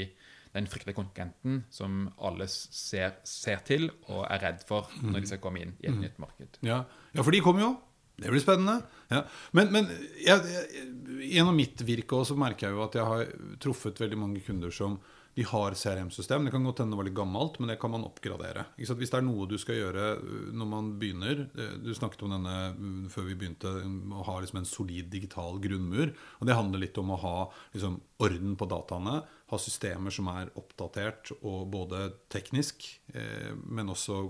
den 0.53 0.67
fryktelige 0.69 0.99
konkurrenten 0.99 1.63
som 1.73 2.05
alle 2.21 2.47
ser, 2.51 3.17
ser 3.27 3.63
til 3.67 3.89
og 4.07 4.27
er 4.27 4.43
redd 4.47 4.61
for 4.67 4.91
når 5.01 5.23
de 5.23 5.31
skal 5.31 5.41
komme 5.43 5.63
inn 5.63 5.73
i 5.81 5.89
et 5.89 5.97
nytt 5.97 6.21
marked. 6.21 6.61
Ja. 6.65 6.83
ja, 7.13 7.23
for 7.23 7.33
de 7.33 7.41
kommer 7.45 7.65
jo. 7.65 7.73
Det 8.13 8.29
blir 8.29 8.43
spennende. 8.43 8.83
Ja. 9.09 9.23
Men, 9.57 9.71
men 9.73 9.89
jeg, 10.21 10.37
jeg, 10.53 10.85
gjennom 11.33 11.57
mitt 11.57 11.81
virke 11.85 12.19
også 12.19 12.37
merker 12.37 12.69
jeg 12.69 12.77
jo 12.77 12.85
at 12.85 12.97
jeg 12.99 13.09
har 13.09 13.33
truffet 13.63 13.99
veldig 14.03 14.19
mange 14.21 14.43
kunder 14.45 14.73
som 14.73 14.99
de 15.33 15.43
har 15.49 15.73
CRM-system. 15.73 16.45
Det 16.45 16.51
kan 16.53 16.65
godt 16.65 16.83
hende 16.83 16.93
det 16.93 16.99
var 16.99 17.07
litt 17.07 17.17
gammelt, 17.17 17.57
men 17.59 17.71
det 17.71 17.79
kan 17.81 17.89
man 17.89 18.05
oppgradere. 18.05 18.67
Hvis 18.77 18.91
det 18.93 19.17
er 19.17 19.25
noe 19.25 19.47
du 19.49 19.55
skal 19.61 19.79
gjøre 19.79 20.09
uh, 20.19 20.51
når 20.53 20.69
man 20.69 20.91
begynner 21.01 21.45
uh, 21.57 21.73
Du 21.81 21.89
snakket 21.97 22.25
om 22.27 22.35
denne 22.35 22.57
uh, 22.77 23.07
før 23.09 23.25
vi 23.31 23.37
begynte, 23.41 23.71
å 24.13 24.25
ha 24.27 24.37
liksom 24.43 24.61
en 24.61 24.69
solid 24.69 25.09
digital 25.13 25.57
grunnmur. 25.63 26.13
Og 26.37 26.49
det 26.49 26.57
handler 26.57 26.85
litt 26.85 26.99
om 27.01 27.15
å 27.15 27.21
ha 27.23 27.37
liksom, 27.73 27.97
orden 28.21 28.53
på 28.59 28.69
dataene. 28.69 29.23
Ha 29.53 29.61
systemer 29.61 30.13
som 30.13 30.27
er 30.33 30.51
oppdatert 30.59 31.31
og 31.41 31.69
både 31.73 32.07
teknisk, 32.33 32.87
eh, 33.13 33.53
men 33.53 33.91
også 33.93 34.25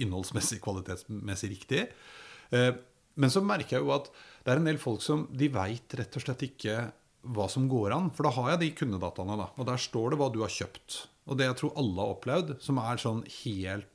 innholdsmessig, 0.00 0.62
kvalitetsmessig 0.64 1.52
riktig. 1.52 1.86
Eh, 2.54 2.72
men 3.20 3.30
så 3.30 3.44
merker 3.44 3.76
jeg 3.76 3.84
jo 3.84 3.94
at 3.94 4.10
det 4.44 4.52
er 4.52 4.60
en 4.60 4.68
del 4.68 4.80
folk 4.80 5.04
som 5.04 5.26
de 5.30 5.48
veit 5.52 5.96
rett 5.98 6.16
og 6.16 6.24
slett 6.24 6.46
ikke 6.48 6.78
hva 7.34 7.46
som 7.48 7.68
går 7.70 7.94
an. 7.96 8.10
For 8.14 8.26
da 8.26 8.34
har 8.36 8.54
jeg 8.54 8.62
de 8.62 8.70
kundedataene, 8.80 9.36
da. 9.40 9.50
Og 9.56 9.68
der 9.68 9.80
står 9.80 10.12
det 10.12 10.20
hva 10.20 10.30
du 10.32 10.40
har 10.44 10.52
kjøpt. 10.52 11.04
Og 11.30 11.38
det 11.40 11.48
jeg 11.48 11.58
tror 11.60 11.76
alle 11.80 12.00
har 12.00 12.14
opplevd, 12.16 12.56
som 12.64 12.80
er 12.82 13.00
sånn 13.00 13.22
helt 13.42 13.90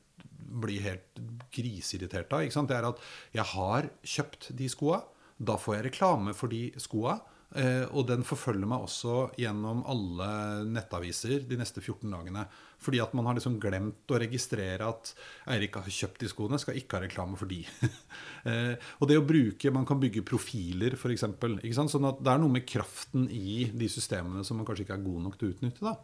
blir 0.50 0.82
helt 0.82 1.20
griseirritert 1.54 2.32
av, 2.34 2.42
det 2.42 2.74
er 2.74 2.86
at 2.88 3.02
jeg 3.36 3.46
har 3.52 3.86
kjøpt 4.02 4.48
de 4.58 4.66
skoa. 4.72 5.04
Da 5.38 5.54
får 5.60 5.76
jeg 5.76 5.84
reklame 5.86 6.34
for 6.34 6.50
de 6.52 6.68
skoa. 6.80 7.20
Eh, 7.58 7.82
og 7.90 8.04
den 8.06 8.22
forfølger 8.22 8.68
meg 8.70 8.84
også 8.84 9.14
gjennom 9.40 9.80
alle 9.90 10.28
nettaviser 10.70 11.42
de 11.48 11.58
neste 11.58 11.82
14 11.82 12.06
dagene. 12.12 12.44
Fordi 12.80 13.00
at 13.02 13.16
man 13.18 13.26
har 13.26 13.36
liksom 13.36 13.58
glemt 13.60 14.12
å 14.12 14.20
registrere 14.22 14.86
at 14.86 15.10
Eirik 15.50 15.80
har 15.80 15.90
kjøpt 15.90 16.22
de 16.22 16.30
skoene, 16.30 16.60
skal 16.62 16.78
ikke 16.78 16.96
ha 16.96 17.04
reklame 17.04 17.40
for 17.40 17.50
de. 17.50 17.60
eh, 18.50 18.76
og 19.00 19.10
det 19.10 19.18
å 19.18 19.26
bruke, 19.26 19.74
Man 19.74 19.88
kan 19.88 20.00
bygge 20.00 20.24
profiler, 20.26 20.94
f.eks. 20.96 21.26
Sånn 21.26 22.08
at 22.08 22.22
det 22.22 22.32
er 22.32 22.40
noe 22.40 22.54
med 22.54 22.68
kraften 22.68 23.26
i 23.28 23.66
de 23.74 23.90
systemene 23.90 24.46
som 24.46 24.60
man 24.60 24.68
kanskje 24.68 24.86
ikke 24.86 24.98
er 25.00 25.06
god 25.10 25.26
nok 25.26 25.38
til 25.40 25.50
å 25.50 25.54
utnytte. 25.56 25.84
da. 25.90 25.98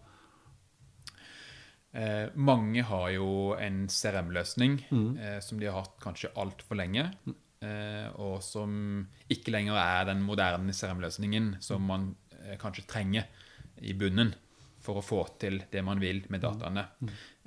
Eh, 1.96 2.28
mange 2.34 2.82
har 2.84 3.08
jo 3.14 3.54
en 3.56 3.86
CRM-løsning 3.88 4.80
eh, 5.16 5.38
som 5.40 5.60
de 5.60 5.70
har 5.70 5.78
hatt 5.80 5.94
kanskje 6.02 6.34
altfor 6.36 6.76
lenge. 6.76 7.06
Eh, 7.24 7.36
og 8.20 8.42
som 8.44 9.06
ikke 9.32 9.54
lenger 9.54 9.78
er 9.80 10.10
den 10.10 10.20
moderne 10.26 10.74
CRM-løsningen 10.76 11.54
som 11.64 11.82
man 11.88 12.10
eh, 12.42 12.56
kanskje 12.60 12.84
trenger 12.90 13.24
i 13.80 13.94
bunnen 13.96 14.34
for 14.84 15.00
å 15.00 15.04
få 15.04 15.22
til 15.40 15.62
det 15.72 15.82
man 15.84 15.98
vil 16.02 16.22
med 16.30 16.44
dataene. 16.44 16.84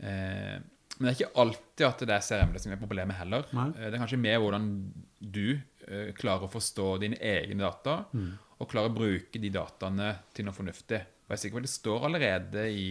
Eh, 0.02 0.58
men 1.00 1.06
det 1.08 1.12
er 1.14 1.18
ikke 1.22 1.40
alltid 1.40 1.86
at 1.88 2.02
det 2.10 2.16
er 2.18 2.26
CRM-løsningen 2.26 2.76
som 2.76 2.76
er 2.76 2.82
problemet 2.82 3.16
heller. 3.22 3.46
Eh, 3.78 3.86
det 3.88 3.94
er 3.96 4.02
kanskje 4.02 4.20
mer 4.20 4.42
hvordan 4.44 4.66
du 5.20 5.46
eh, 5.88 6.10
klarer 6.18 6.50
å 6.50 6.52
forstå 6.52 6.90
dine 7.06 7.22
egne 7.22 7.62
data, 7.64 8.02
og 8.60 8.68
klarer 8.68 8.92
å 8.92 8.98
bruke 8.98 9.40
de 9.40 9.50
dataene 9.56 10.10
til 10.36 10.46
noe 10.50 10.58
fornuftig. 10.58 11.00
Og 11.00 11.32
jeg 11.32 11.38
er 11.38 11.42
sikker 11.46 11.56
på 11.56 11.62
at 11.64 11.70
det 11.70 11.72
står 11.78 12.06
allerede 12.10 12.66
i 12.76 12.90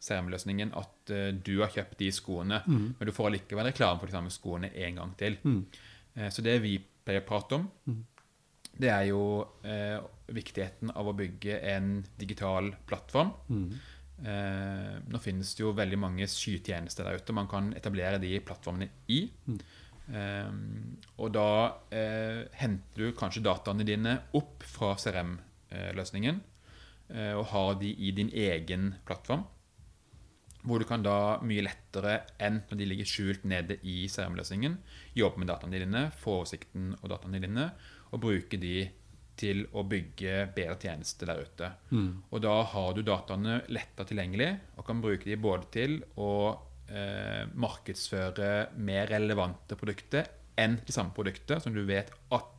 CRM-løsningen 0.00 0.70
at 0.80 1.10
eh, 1.12 1.28
du 1.36 1.58
har 1.60 1.68
kjøpt 1.74 1.98
de 2.00 2.08
skoene, 2.16 2.62
men 2.96 3.04
du 3.04 3.12
får 3.12 3.28
allikevel 3.28 3.68
reklame 3.68 4.00
for 4.00 4.08
de 4.08 4.16
samme 4.16 4.32
skoene 4.32 4.70
en 4.72 5.02
gang 5.02 5.12
til. 5.20 5.36
Eh, 6.20 6.28
så 6.28 6.44
det 6.44 6.58
vi 6.62 6.76
pleier 7.04 7.24
å 7.24 7.28
prate 7.30 7.56
om, 7.56 7.64
det 8.80 8.90
er 8.92 9.06
jo 9.10 9.22
eh, 9.64 9.98
viktigheten 10.32 10.92
av 10.94 11.08
å 11.10 11.16
bygge 11.16 11.56
en 11.72 12.04
digital 12.20 12.70
plattform. 12.88 13.32
Eh, 14.20 14.96
nå 15.08 15.18
finnes 15.24 15.54
det 15.56 15.62
jo 15.64 15.72
veldig 15.72 15.98
mange 15.98 16.26
skytjenester 16.28 17.06
der 17.08 17.20
ute 17.20 17.32
man 17.36 17.48
kan 17.48 17.72
etablere 17.76 18.20
de 18.20 18.34
plattformene 18.44 18.88
i. 19.08 19.22
Eh, 20.12 20.52
og 21.18 21.32
da 21.32 21.48
eh, 21.94 22.44
henter 22.60 23.04
du 23.06 23.12
kanskje 23.16 23.44
dataene 23.46 23.86
dine 23.86 24.16
opp 24.36 24.64
fra 24.66 24.94
CRM-løsningen 24.98 26.40
eh, 27.14 27.32
og 27.38 27.46
har 27.52 27.74
de 27.80 27.92
i 27.94 28.12
din 28.16 28.30
egen 28.34 28.94
plattform. 29.08 29.44
Hvor 30.62 30.82
du 30.82 30.86
kan 30.88 31.02
da 31.04 31.40
mye 31.46 31.64
lettere 31.64 32.18
enn 32.42 32.60
når 32.68 32.80
de 32.80 32.88
ligger 32.90 33.08
skjult 33.08 33.44
nede 33.48 33.78
i 33.82 34.02
CRM-løsningen, 34.12 34.76
jobbe 35.16 35.40
med 35.40 35.48
dataene 35.48 35.80
dine, 35.80 36.06
få 36.20 36.40
oversikten 36.42 36.94
og 37.00 37.06
dataene 37.12 37.40
dine, 37.40 37.70
og 38.10 38.20
bruke 38.24 38.60
de 38.60 38.74
til 39.40 39.62
å 39.72 39.86
bygge 39.88 40.50
bedre 40.52 40.76
tjenester 40.82 41.30
der 41.30 41.44
ute. 41.46 41.70
Og 42.28 42.42
da 42.44 42.58
har 42.74 42.90
du 42.96 43.00
dataene 43.06 43.62
letta 43.72 44.04
tilgjengelig, 44.04 44.50
og 44.76 44.84
kan 44.88 45.00
bruke 45.00 45.24
de 45.24 45.38
både 45.40 45.70
til 45.72 45.96
å 46.20 46.32
eh, 46.90 47.46
markedsføre 47.54 48.50
mer 48.84 49.08
relevante 49.14 49.78
produkter 49.80 50.28
enn 50.60 50.76
de 50.84 50.92
samme 50.92 51.14
produkter 51.16 51.62
som 51.62 51.72
du 51.72 51.80
vet 51.88 52.12
at 52.36 52.50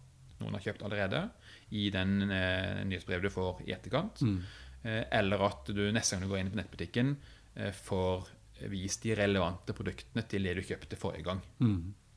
noen 0.42 0.58
har 0.58 0.64
kjøpt 0.66 0.82
allerede, 0.88 1.22
i 1.78 1.92
den 1.94 2.24
eh, 2.34 2.82
nyhetsbrevet 2.88 3.30
du 3.30 3.34
får 3.34 3.62
i 3.68 3.76
etterkant. 3.76 4.24
Eh, 4.82 5.04
eller 5.20 5.46
at 5.46 5.70
du 5.70 5.84
neste 5.94 6.18
gang 6.18 6.26
du 6.26 6.32
går 6.32 6.42
inn 6.42 6.50
på 6.56 6.58
nettbutikken, 6.58 7.14
får 7.78 8.30
vist 8.72 9.04
de 9.04 9.16
relevante 9.18 9.74
produktene 9.76 10.24
til 10.30 10.46
det 10.48 10.54
du 10.58 10.62
kjøpte 10.66 11.00
forrige 11.00 11.26
gang. 11.26 11.42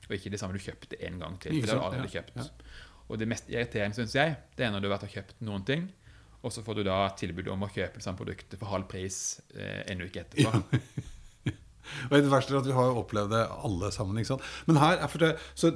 Og 0.05 0.13
ikke 0.17 0.31
det 0.35 0.41
samme 0.41 0.57
du 0.57 0.63
kjøpte 0.63 0.99
en 1.09 1.19
gang 1.23 1.39
til. 1.41 1.57
For 1.59 1.67
det 1.71 1.75
har 1.75 1.81
du 1.81 1.99
aldri 1.99 2.13
kjøpt. 2.13 2.35
ja, 2.37 2.45
kjøpt. 2.45 2.67
Og 3.09 3.21
det 3.21 3.29
mest 3.29 3.51
irriterende, 3.53 3.97
syns 3.97 4.15
jeg, 4.17 4.37
det 4.57 4.67
er 4.67 4.73
når 4.73 4.85
du 4.85 4.89
har 4.89 4.95
vært 4.97 5.09
og 5.09 5.15
kjøpt 5.17 5.43
noen 5.45 5.65
ting, 5.69 5.89
og 6.45 6.53
så 6.53 6.65
får 6.65 6.79
du 6.79 6.83
da 6.87 6.99
tilbud 7.17 7.49
om 7.53 7.65
å 7.65 7.71
kjøpe 7.73 8.01
det 8.01 8.05
samme 8.05 8.21
produktet 8.21 8.61
for 8.61 8.69
halv 8.73 8.89
pris 8.91 9.41
eh, 9.57 9.83
en 9.93 10.05
uke 10.05 10.25
etterpå. 10.25 10.53
Og 12.09 12.15
det 12.17 12.31
verste 12.33 12.55
er 12.55 12.63
at 12.63 12.69
vi 12.69 12.77
har 12.77 12.97
opplevd 12.97 13.33
det 13.35 13.43
alle 13.69 13.91
sammen. 13.93 14.17
ikke 14.17 14.31
sant? 14.35 14.45
Men 14.69 14.81
her 14.81 15.03
jeg 15.03 15.11
for 15.13 15.25
det, 15.25 15.33
så 15.53 15.71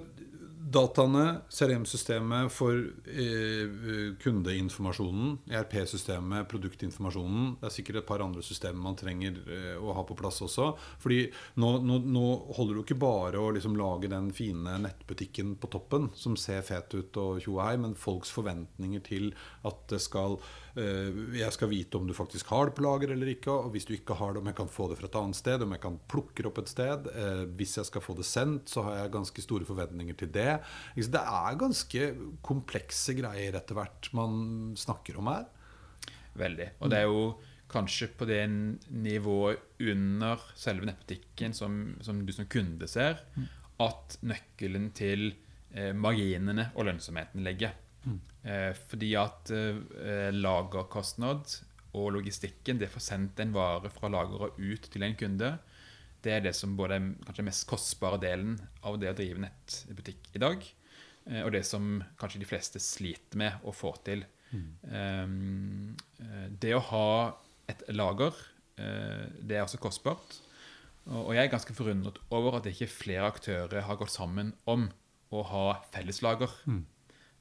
dataene, 0.72 1.24
CRM-systemet 1.52 2.52
for 2.52 2.76
eh, 3.08 4.12
kundeinformasjonen, 4.20 5.38
ERP-systemet, 5.48 6.48
produktinformasjonen 6.50 7.54
Det 7.60 7.68
er 7.68 7.74
sikkert 7.74 8.00
et 8.02 8.08
par 8.08 8.24
andre 8.24 8.44
systemer 8.44 8.82
man 8.82 8.98
trenger 8.98 9.38
eh, 9.48 9.74
å 9.80 9.94
ha 9.96 10.04
på 10.06 10.16
plass 10.18 10.42
også. 10.44 10.70
Fordi 11.02 11.22
nå, 11.62 11.72
nå, 11.84 12.00
nå 12.04 12.26
holder 12.58 12.80
jo 12.80 12.84
ikke 12.84 12.98
bare 13.00 13.40
å 13.40 13.52
liksom 13.56 13.78
lage 13.80 14.10
den 14.12 14.30
fine 14.36 14.78
nettbutikken 14.84 15.56
på 15.62 15.72
toppen 15.72 16.10
som 16.18 16.36
ser 16.40 16.64
fet 16.66 16.94
ut, 16.96 17.16
og 17.16 17.42
tjo 17.44 17.56
og 17.56 17.64
hei, 17.64 17.74
men 17.80 17.96
folks 17.98 18.32
forventninger 18.34 19.04
til 19.08 19.30
at 19.68 19.86
det 19.92 20.02
skal 20.04 20.38
Jeg 20.78 21.54
skal 21.54 21.70
vite 21.70 21.98
om 21.98 22.06
du 22.08 22.14
faktisk 22.16 22.50
har 22.52 22.68
det 22.68 22.76
på 22.76 22.84
lager 22.84 23.12
eller 23.14 23.30
ikke, 23.32 23.50
og 23.50 23.72
hvis 23.74 23.86
du 23.88 23.94
ikke 23.96 24.16
har 24.18 24.34
det, 24.34 24.42
om 24.42 24.50
jeg 24.50 24.58
kan 24.60 24.70
få 24.70 24.88
det 24.90 24.98
fra 25.00 25.08
et 25.10 25.18
annet 25.20 25.38
sted, 25.38 25.64
om 25.64 25.74
jeg 25.74 25.82
kan 25.82 25.98
plukke 26.10 26.42
det 26.42 26.50
opp 26.50 26.60
et 26.62 26.72
sted. 26.72 27.10
Eh, 27.12 27.44
hvis 27.58 27.76
jeg 27.80 27.88
skal 27.88 28.04
få 28.04 28.16
det 28.18 28.26
sendt, 28.28 28.72
så 28.72 28.84
har 28.86 29.00
jeg 29.00 29.14
ganske 29.16 29.44
store 29.44 29.68
forventninger 29.68 30.18
til 30.18 30.32
det. 30.34 30.58
Det 30.98 31.22
er 31.22 31.60
ganske 31.60 32.08
komplekse 32.46 33.16
greier 33.18 33.58
etter 33.58 33.78
hvert 33.78 34.10
man 34.16 34.74
snakker 34.78 35.18
om 35.20 35.32
her. 35.32 35.46
veldig. 36.38 36.68
Og 36.78 36.90
det 36.92 36.98
er 36.98 37.08
jo 37.08 37.22
kanskje 37.68 38.08
på 38.16 38.26
det 38.28 38.42
nivået 38.94 39.80
under 39.80 40.40
selve 40.56 40.86
nettbutikken 40.88 41.54
som, 41.56 41.96
som 42.00 42.22
du 42.24 42.32
som 42.32 42.46
kunde 42.46 42.88
ser, 42.88 43.24
at 43.78 44.18
nøkkelen 44.22 44.90
til 44.96 45.32
eh, 45.74 45.92
marginene 45.94 46.70
og 46.74 46.88
lønnsomheten 46.88 47.44
ligger. 47.46 47.74
Eh, 48.48 48.72
fordi 48.90 49.12
at 49.18 49.50
eh, 49.52 50.30
lagerkostnad 50.34 51.56
og 51.98 52.12
logistikken, 52.14 52.78
det 52.80 52.90
får 52.92 53.04
sendt 53.04 53.40
en 53.42 53.54
vare 53.56 53.90
fra 53.92 54.10
lageret 54.12 54.58
ut 54.58 54.88
til 54.92 55.04
en 55.04 55.16
kunde, 55.18 55.52
det 56.22 56.34
er 56.34 56.42
det 56.42 56.54
som 56.58 56.74
både 56.78 56.96
er 56.98 57.06
kanskje 57.26 57.46
mest 57.46 57.66
kostbare 57.70 58.18
delen 58.22 58.56
av 58.86 58.98
det 58.98 59.12
å 59.12 59.16
drive 59.16 59.42
nettbutikk 59.44 60.32
i 60.34 60.42
dag. 60.42 60.64
Eh, 61.28 61.42
og 61.44 61.52
det 61.54 61.64
som 61.66 61.98
kanskje 62.20 62.42
de 62.42 62.48
fleste 62.48 62.82
sliter 62.82 63.38
med 63.38 63.64
å 63.66 63.74
få 63.74 63.94
til. 64.06 64.24
Mm. 64.48 65.92
Det 66.56 66.70
å 66.72 66.84
ha 66.88 67.08
et 67.68 67.82
lager, 67.92 68.32
det 68.80 69.58
er 69.58 69.60
også 69.60 69.76
kostbart. 69.82 70.38
Og 71.04 71.34
jeg 71.36 71.42
er 71.42 71.52
ganske 71.52 71.76
forundret 71.76 72.16
over 72.32 72.56
at 72.56 72.68
ikke 72.70 72.88
flere 72.88 73.28
aktører 73.28 73.84
har 73.84 73.98
gått 74.00 74.14
sammen 74.14 74.54
om 74.64 74.86
å 75.28 75.42
ha 75.50 75.66
felleslager. 75.92 76.54
Mm. 76.64 76.80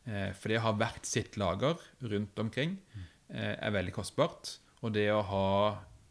For 0.07 0.47
det 0.47 0.59
å 0.61 0.63
ha 0.63 0.71
hvert 0.79 1.03
sitt 1.03 1.35
lager 1.35 1.81
rundt 1.99 2.39
omkring 2.39 2.77
er 3.27 3.73
veldig 3.75 3.91
kostbart. 3.91 4.53
Og 4.85 4.93
det 4.95 5.09
å 5.11 5.19
ha 5.25 5.49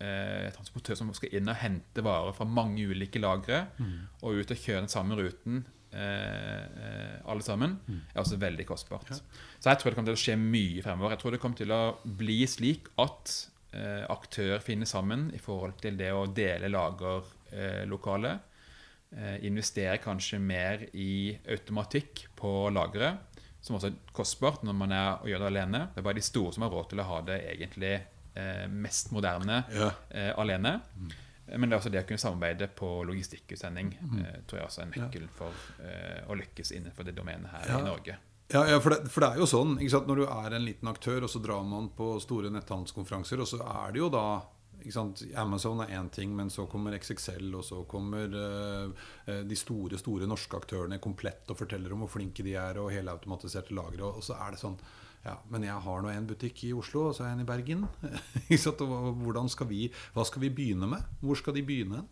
eh, 0.02 0.50
transportør 0.54 0.98
som 0.98 1.12
skal 1.16 1.34
inn 1.36 1.48
og 1.50 1.58
hente 1.60 2.04
varer 2.04 2.34
fra 2.36 2.46
mange 2.48 2.84
ulike 2.86 3.22
lagre, 3.22 3.64
mm. 3.78 3.96
og 4.22 4.42
ut 4.42 4.52
og 4.52 4.62
kjøre 4.62 4.84
den 4.84 4.92
samme 4.92 5.18
ruten 5.18 5.62
eh, 5.96 7.18
alle 7.26 7.44
sammen, 7.46 7.78
mm. 7.86 8.00
er 8.14 8.22
også 8.22 8.40
veldig 8.42 8.66
kostbart. 8.68 9.12
Ja. 9.12 9.20
Så 9.58 9.70
jeg 9.70 9.80
tror 9.80 9.92
det 9.92 9.98
kommer 9.98 10.12
til 10.12 10.18
å 10.18 10.24
skje 10.24 10.38
mye 10.40 10.82
fremover. 10.84 11.14
Jeg 11.14 11.22
tror 11.22 11.36
det 11.36 11.42
kommer 11.44 11.62
til 11.62 11.76
å 11.76 11.82
bli 12.18 12.40
slik 12.50 12.90
at 13.02 13.36
eh, 13.76 14.04
aktører 14.12 14.64
finner 14.64 14.90
sammen 14.90 15.30
i 15.36 15.40
forhold 15.42 15.78
til 15.82 15.98
det 15.98 16.12
å 16.14 16.26
dele 16.26 16.72
lagerlokalet. 16.72 18.52
Eh, 19.16 19.38
investere 19.46 20.02
kanskje 20.02 20.42
mer 20.42 20.88
i 20.98 21.30
automatikk 21.54 22.26
på 22.36 22.58
lageret, 22.74 23.35
som 23.66 23.76
også 23.76 23.90
er 23.90 24.14
kostbart 24.14 24.62
når 24.66 24.76
man 24.78 24.92
er 24.94 25.08
og 25.16 25.30
gjør 25.30 25.42
det 25.42 25.48
alene. 25.52 25.80
Det 25.92 26.00
er 26.00 26.06
bare 26.06 26.20
de 26.20 26.24
store 26.24 26.54
som 26.54 26.64
har 26.64 26.72
råd 26.72 26.92
til 26.92 27.02
å 27.02 27.08
ha 27.08 27.22
det 27.26 27.40
egentlig 27.50 27.96
Eh, 28.36 28.68
mest 28.68 29.10
moderne 29.10 29.64
ja. 29.72 29.90
Eh, 30.10 30.38
alene. 30.38 30.80
Mm. 30.96 31.10
Men 31.46 31.70
det 31.70 31.74
er 31.74 31.78
også 31.78 31.90
det 31.94 32.02
å 32.02 32.06
kunne 32.08 32.20
samarbeide 32.20 32.66
på 32.76 32.88
logistikkutsending 33.08 33.92
mm. 33.96 34.16
Eh, 34.18 34.40
tror 34.48 34.60
jeg 34.60 34.68
også 34.68 34.82
er 34.82 34.90
nøkkelen 34.90 35.30
for 35.38 35.68
å 36.26 36.36
lykkes 36.36 36.74
innenfor 36.76 37.06
det 37.06 37.14
domenet 37.16 37.48
her 37.54 37.70
ja. 37.70 37.78
i 37.80 37.86
Norge. 37.86 38.16
Ja, 38.52 38.64
ja 38.68 38.80
for, 38.82 38.92
det, 38.92 39.08
for, 39.10 39.24
det, 39.24 39.30
er 39.30 39.40
jo 39.42 39.46
sånn 39.50 39.72
Når 39.80 40.20
du 40.20 40.24
er 40.26 40.54
en 40.54 40.66
liten 40.66 40.90
aktør, 40.90 41.24
og 41.24 41.32
så 41.32 41.40
drar 41.42 41.64
man 41.66 41.88
på 41.96 42.12
store 42.22 42.52
netthandelskonferanser, 42.52 43.40
og 43.40 43.48
så 43.48 43.62
er 43.62 43.94
det 43.94 44.02
jo 44.04 44.10
da 44.12 44.26
Amazon 45.36 45.80
er 45.82 45.94
én 45.98 46.10
ting, 46.12 46.34
men 46.36 46.50
så 46.52 46.66
kommer 46.70 46.96
XXL, 46.98 47.48
og 47.58 47.64
så 47.64 47.80
kommer 47.88 48.36
uh, 48.36 49.08
de 49.46 49.58
store 49.58 49.98
store 49.98 50.28
norske 50.30 50.58
aktørene 50.58 51.00
komplett 51.02 51.50
og 51.50 51.58
forteller 51.58 51.94
om 51.94 52.04
hvor 52.04 52.12
flinke 52.18 52.44
de 52.46 52.54
er, 52.54 52.78
og 52.82 52.92
helautomatiserte 52.94 53.74
lagre. 53.74 54.04
Og, 54.04 54.20
og 54.20 54.26
så 54.26 54.38
er 54.38 54.54
det 54.54 54.62
sånn 54.62 54.78
ja, 55.26 55.34
men 55.50 55.64
jeg 55.66 55.82
har 55.82 56.02
nå 56.02 56.10
en 56.12 56.26
butikk 56.28 56.60
i 56.68 56.74
Oslo, 56.76 57.08
og 57.08 57.16
så 57.16 57.24
er 57.24 57.32
jeg 57.32 57.40
en 57.40 57.42
i 57.42 57.48
Bergen. 57.48 57.80
Hvordan 59.24 59.50
skal 59.50 59.66
vi, 59.72 59.88
hva 60.14 60.22
skal 60.28 60.44
vi 60.44 60.52
begynne 60.54 60.86
med? 60.90 61.02
Hvor 61.18 61.38
skal 61.40 61.56
de 61.56 61.64
begynne? 61.66 62.04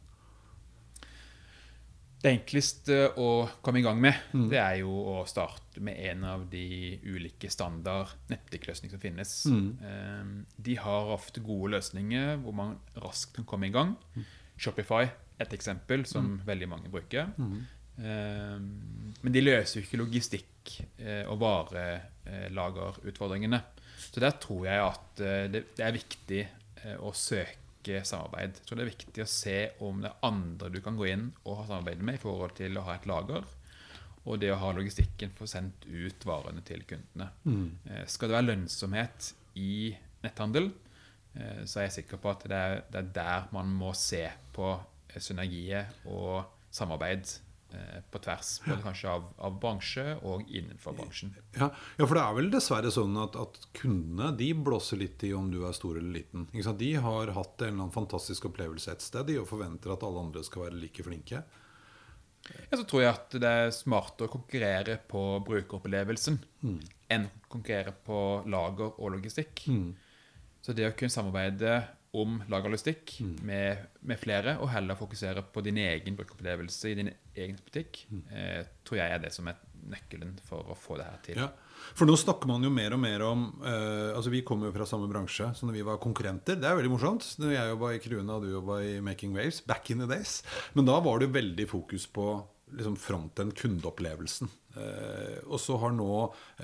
Det 2.25 2.31
enkleste 2.33 3.11
å 3.21 3.45
komme 3.61 3.83
i 3.83 3.85
gang 3.85 3.99
med, 4.01 4.17
mm. 4.33 4.47
det 4.49 4.57
er 4.57 4.79
jo 4.81 4.89
å 5.13 5.29
starte 5.29 5.77
med 5.85 5.93
en 6.09 6.23
av 6.25 6.49
de 6.49 6.97
ulike 7.05 7.53
standard 7.53 8.09
nettbutikkløsningene 8.31 8.97
som 8.97 9.03
finnes. 9.03 9.33
Mm. 9.53 9.67
Ehm, 9.91 10.31
de 10.57 10.75
har 10.81 11.13
ofte 11.13 11.45
gode 11.45 11.75
løsninger 11.75 12.41
hvor 12.41 12.55
man 12.57 12.81
raskt 13.05 13.37
kan 13.37 13.45
komme 13.51 13.69
i 13.69 13.75
gang. 13.75 13.93
Mm. 14.17 14.25
Shopify 14.57 15.05
et 15.37 15.53
eksempel 15.53 16.09
som 16.09 16.25
mm. 16.31 16.49
veldig 16.49 16.69
mange 16.71 16.89
bruker. 16.95 17.29
Mm. 17.37 17.61
Ehm, 18.09 18.73
men 19.21 19.33
de 19.37 19.45
løser 19.45 19.77
jo 19.77 19.85
ikke 19.85 20.01
logistikk- 20.01 20.81
eh, 20.97 21.29
og 21.29 21.45
varelagerutfordringene. 21.45 23.61
Så 24.09 24.17
der 24.25 24.33
tror 24.41 24.65
jeg 24.71 24.81
at 24.81 25.21
eh, 25.21 25.53
det 25.53 25.77
er 25.77 26.01
viktig 26.01 26.41
eh, 26.41 26.97
å 26.97 27.13
søke 27.13 27.64
samarbeid. 28.07 28.59
Jeg 28.59 28.69
tror 28.69 28.81
det 28.81 28.85
er 28.85 28.93
viktig 28.93 29.25
å 29.25 29.31
se 29.31 29.59
om 29.85 30.01
det 30.03 30.11
er 30.11 30.27
andre 30.29 30.71
du 30.73 30.81
kan 30.85 30.97
gå 30.99 31.09
inn 31.11 31.29
og 31.45 31.61
ha 31.61 31.67
samarbeid 31.69 32.03
med 32.05 32.19
i 32.19 32.23
forhold 32.23 32.57
til 32.59 32.79
å 32.79 32.87
ha 32.89 32.97
et 32.97 33.09
lager. 33.11 33.45
Og 34.25 34.41
det 34.41 34.55
å 34.55 34.61
ha 34.63 34.73
logistikken 34.73 35.35
for 35.37 35.45
å 35.45 35.53
sendt 35.53 35.85
ut 35.85 36.25
varene 36.25 36.65
til 36.65 36.81
kundene. 36.89 37.29
Mm. 37.45 38.07
Skal 38.09 38.31
det 38.31 38.39
være 38.39 38.49
lønnsomhet 38.49 39.35
i 39.61 39.93
netthandel, 40.25 40.71
så 41.69 41.83
er 41.83 41.91
jeg 41.91 41.97
sikker 41.99 42.23
på 42.23 42.31
at 42.33 42.47
det 42.49 42.57
er, 42.57 42.79
det 42.89 43.03
er 43.03 43.11
der 43.19 43.51
man 43.53 43.69
må 43.77 43.93
se 43.99 44.23
på 44.57 44.71
synergiet 45.21 46.07
og 46.09 46.47
samarbeid 46.73 47.29
Eh, 47.29 47.44
på 48.11 48.21
tvers, 48.25 48.51
både 48.67 48.83
kanskje 48.85 49.11
av, 49.11 49.27
av, 49.39 49.57
bransje 49.61 50.05
og 50.27 50.45
innenfor 50.49 50.97
bransjen. 50.99 51.35
Ja, 51.57 51.71
ja, 51.99 52.07
for 52.07 52.15
det 52.19 52.23
er 52.25 52.39
vel 52.39 52.51
dessverre 52.53 52.93
sånn 52.95 53.17
at, 53.23 53.37
at, 53.41 53.59
kundene 53.77 54.31
de 54.39 54.53
blåser 54.55 55.01
litt 55.01 55.25
i 55.27 55.33
om 55.37 55.51
du 55.53 55.61
er 55.67 55.77
stor 55.77 55.99
eller 55.99 56.21
liten. 56.21 56.47
De 56.53 56.93
har 57.07 57.35
hatt 57.37 57.61
en 57.61 57.67
eller 57.67 57.77
annen 57.77 57.95
fantastisk 57.95 58.49
opplevelse 58.51 58.95
et 58.95 59.05
sted 59.05 59.29
de 59.31 59.41
og 59.43 59.51
forventer 59.51 59.95
at 59.95 60.07
alle 60.07 60.27
andre 60.29 60.45
skal 60.47 60.69
være 60.69 60.81
like 60.81 61.07
flinke. 61.07 61.43
Ja, 62.45 62.77
så 62.77 62.85
tror 62.85 63.05
jeg 63.05 63.13
at 63.15 63.37
det 63.41 63.51
er 63.51 63.75
smart 63.75 64.21
å 64.21 64.29
konkurrere 64.29 64.99
på 65.09 65.21
brukeropplevelsen 65.47 66.39
mm. 66.65 66.81
enn 67.15 67.29
å 67.29 67.53
konkurrere 67.53 67.95
på 68.05 68.19
lager 68.53 68.99
og 68.99 69.15
logistikk. 69.17 69.65
Mm. 69.73 69.95
Så 70.65 70.77
det 70.77 70.89
å 70.89 70.97
kunne 70.97 71.13
samarbeide 71.13 71.79
om 72.15 72.39
lagerlogistikk 72.51 73.17
mm. 73.25 73.35
med, 73.47 73.85
med, 74.07 74.21
flere, 74.21 74.57
og 74.63 74.71
heller 74.71 74.99
fokusere 74.99 75.43
på 75.53 75.65
din 75.67 75.81
egen 75.83 76.17
brukeropplevelse 76.19 76.93
i 76.93 76.97
din 77.01 77.11
egen 77.11 77.59
butikk, 77.67 78.05
mm. 78.11 78.25
eh, 78.31 78.61
tror 78.87 79.01
jeg 79.01 79.15
er 79.15 79.25
det 79.25 79.33
som 79.35 79.51
er 79.51 79.61
nøkkelen 79.91 80.37
for 80.47 80.73
å 80.73 80.79
få 80.79 80.99
det 81.01 81.09
her 81.09 81.21
til. 81.27 81.43
Ja. 81.43 81.51
For 81.99 82.09
nå 82.09 82.15
snakker 82.17 82.49
man 82.49 82.65
jo 82.65 82.71
mer 82.73 82.95
og 82.97 83.03
mer 83.03 83.23
om 83.27 83.43
eh, 83.61 84.15
altså 84.15 84.33
Vi 84.33 84.41
kommer 84.47 84.71
jo 84.71 84.77
fra 84.77 84.87
samme 84.89 85.09
bransje 85.11 85.51
så 85.59 85.69
når 85.69 85.77
vi 85.77 85.85
var 85.91 86.01
konkurrenter. 86.03 86.57
Det 86.61 86.71
er 86.71 86.79
veldig 86.79 86.95
morsomt. 86.95 87.27
Når 87.43 87.53
jeg 87.53 87.73
jobba 87.75 87.93
i 87.93 88.01
Kruna 88.01 88.39
og 88.39 88.47
du 88.47 88.55
jobba 88.55 88.81
i 88.87 88.97
Making 89.05 89.37
Waves 89.37 89.61
back 89.67 89.91
in 89.93 90.01
the 90.01 90.09
days. 90.09 90.39
Men 90.79 90.89
da 90.89 90.97
var 91.05 91.21
det 91.21 91.29
jo 91.29 91.37
veldig 91.37 91.69
fokus 91.71 92.09
på 92.09 92.29
liksom 92.75 92.97
fronten, 92.97 93.53
kundeopplevelsen. 93.55 94.49
Eh, 94.75 95.37
og 95.45 95.61
så 95.63 95.77
har 95.83 95.93
nå 95.95 96.11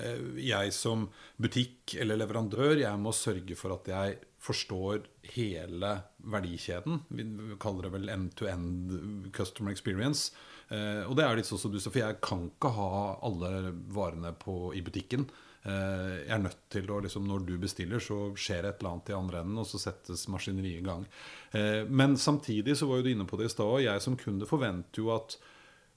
eh, 0.01 0.41
jeg 0.43 0.73
som 0.75 1.05
butikk 1.39 1.95
eller 2.03 2.19
leverandør 2.19 2.81
Jeg 2.81 2.99
må 2.99 3.13
sørge 3.15 3.55
for 3.59 3.77
at 3.77 3.91
jeg 3.93 4.17
forstår 4.41 5.05
hele 5.35 5.91
verdikjeden. 6.33 7.03
Vi 7.09 7.27
kaller 7.61 7.87
det 7.87 7.93
vel 7.93 8.09
end-to-end 8.13 9.29
customer 9.37 9.75
experience. 9.75 10.33
Eh, 10.73 11.05
og 11.05 11.17
det 11.19 11.27
er 11.27 11.37
litt 11.37 11.49
sånn 11.49 11.61
som 11.61 11.73
du 11.73 11.81
sa, 11.81 11.93
for 11.93 12.01
jeg 12.01 12.21
kan 12.25 12.47
ikke 12.49 12.73
ha 12.73 12.91
alle 13.27 13.73
varene 13.93 14.33
på, 14.41 14.73
i 14.77 14.83
butikken. 14.87 15.27
Eh, 15.63 16.25
jeg 16.25 16.35
er 16.39 16.45
nødt 16.47 16.61
til 16.73 16.89
å, 16.89 17.01
liksom, 17.05 17.27
Når 17.29 17.47
du 17.47 17.55
bestiller, 17.61 18.01
så 18.01 18.31
skjer 18.33 18.63
det 18.63 18.71
et 18.71 18.81
eller 18.81 18.95
annet 18.95 19.13
i 19.13 19.19
andre 19.19 19.43
enden, 19.45 19.61
og 19.61 19.69
så 19.69 19.83
settes 19.83 20.29
maskineriet 20.33 20.81
i 20.81 20.87
gang. 20.89 21.05
Eh, 21.53 21.85
men 21.85 22.17
samtidig 22.17 22.79
så 22.79 22.89
var 22.89 23.01
jo 23.01 23.09
du 23.09 23.13
inne 23.13 23.29
på 23.29 23.37
det 23.37 23.51
i 23.51 23.53
stad, 23.53 23.67
og 23.67 23.85
jeg 23.85 24.07
som 24.07 24.17
kunde 24.17 24.49
forventer 24.49 25.05
jo 25.05 25.13
at 25.13 25.37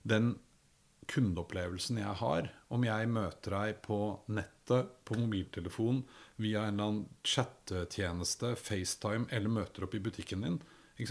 den 0.04 0.36
kundeopplevelsen 1.10 2.00
jeg 2.02 2.18
har, 2.20 2.50
om 2.74 2.84
jeg 2.86 3.10
møter 3.12 3.56
deg 3.58 3.80
på 3.86 4.00
nettet, 4.34 4.92
på 5.04 5.18
mobiltelefon, 5.20 6.04
via 6.42 6.68
en 6.68 6.76
eller 6.76 6.90
annen 6.90 7.24
chattetjeneste, 7.28 8.54
FaceTime, 8.60 9.28
eller 9.32 9.52
møter 9.52 9.88
opp 9.88 9.98
i 9.98 10.04
butikken 10.04 10.46
din, 10.46 10.62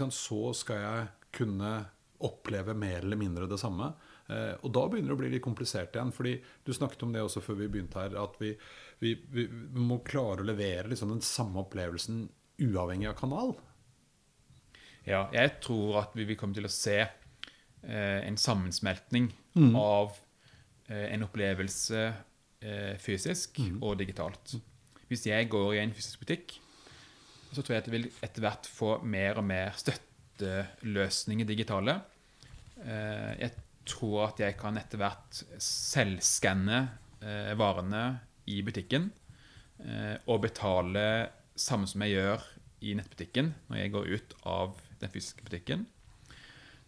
så 0.09 0.41
skal 0.57 0.81
jeg 0.81 1.11
kunne 1.35 1.73
oppleve 2.23 2.73
mer 2.77 3.01
eller 3.03 3.19
mindre 3.19 3.47
det 3.51 3.59
samme. 3.59 3.91
Eh, 4.31 4.55
og 4.63 4.71
da 4.75 4.85
begynner 4.87 5.11
det 5.11 5.17
å 5.17 5.21
bli 5.21 5.31
litt 5.33 5.43
komplisert 5.43 5.95
igjen. 5.95 6.13
fordi 6.15 6.37
du 6.63 6.73
snakket 6.73 7.03
om 7.03 7.11
det 7.13 7.23
også 7.23 7.43
før 7.43 7.59
vi 7.59 7.67
begynte 7.67 7.99
her, 7.99 8.15
at 8.21 8.39
vi, 8.39 8.53
vi, 8.99 9.15
vi, 9.29 9.47
må 9.75 9.99
klare 10.07 10.41
å 10.41 10.47
levere 10.47 10.87
liksom 10.91 11.11
den 11.11 11.23
samme 11.25 11.65
opplevelsen 11.65 12.25
uavhengig 12.63 13.09
av 13.11 13.19
kanal. 13.19 13.55
Ja, 15.03 15.27
jeg 15.35 15.59
tror 15.63 15.99
at 16.05 16.15
vi 16.15 16.23
vil 16.29 16.39
komme 16.39 16.55
til 16.55 16.69
å 16.69 16.71
se 16.71 17.01
eh, 17.03 18.19
en 18.23 18.39
sammensmeltning 18.39 19.33
mm. 19.55 19.73
av 19.79 20.15
eh, 20.89 21.07
en 21.13 21.25
opplevelse 21.27 22.03
eh, 22.63 22.93
fysisk 23.01 23.59
mm. 23.59 23.79
og 23.81 23.97
digitalt. 24.01 24.55
Hvis 25.09 25.27
jeg 25.29 25.49
går 25.51 25.75
i 25.75 25.81
en 25.83 25.93
fysisk 25.95 26.23
butikk, 26.23 26.57
så 27.53 27.61
tror 27.61 27.75
jeg 27.75 27.83
at 27.83 27.89
jeg 27.89 27.95
vil 27.97 28.09
etter 28.25 28.43
hvert 28.43 28.69
få 28.69 28.95
mer 29.05 29.37
og 29.37 29.45
mer 29.45 29.75
støtteløsninger 29.77 31.47
digitale. 31.49 31.99
Eh, 32.81 33.31
jeg 33.43 33.53
tror 33.89 34.29
at 34.29 34.41
jeg 34.41 34.57
kan 34.59 34.79
etter 34.79 35.01
hvert 35.01 35.43
selvskanne 35.61 36.79
eh, 37.21 37.53
varene 37.59 38.03
i 38.49 38.59
butikken 38.65 39.09
eh, 39.83 40.15
og 40.27 40.43
betale 40.47 41.05
samme 41.55 41.87
som 41.89 42.03
jeg 42.03 42.17
gjør 42.17 42.47
i 42.83 42.95
nettbutikken 42.97 43.53
når 43.69 43.79
jeg 43.79 43.93
går 43.93 44.09
ut 44.17 44.35
av 44.49 44.79
den 44.99 45.11
fysiske 45.13 45.45
butikken. 45.45 45.85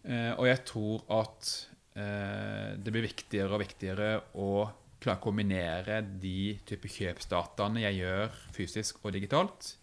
Og 0.06 0.44
jeg 0.46 0.60
tror 0.68 1.00
at 1.10 1.48
det 1.96 2.92
blir 2.92 3.06
viktigere 3.06 3.56
og 3.56 3.62
viktigere 3.62 4.08
å 4.36 4.66
klare 5.00 5.20
å 5.20 5.24
kombinere 5.24 6.02
de 6.20 6.58
type 6.68 6.90
kjøpsdataene 6.92 7.82
jeg 7.84 8.00
gjør 8.02 8.38
fysisk 8.56 9.00
og 9.04 9.14
digitalt, 9.16 9.74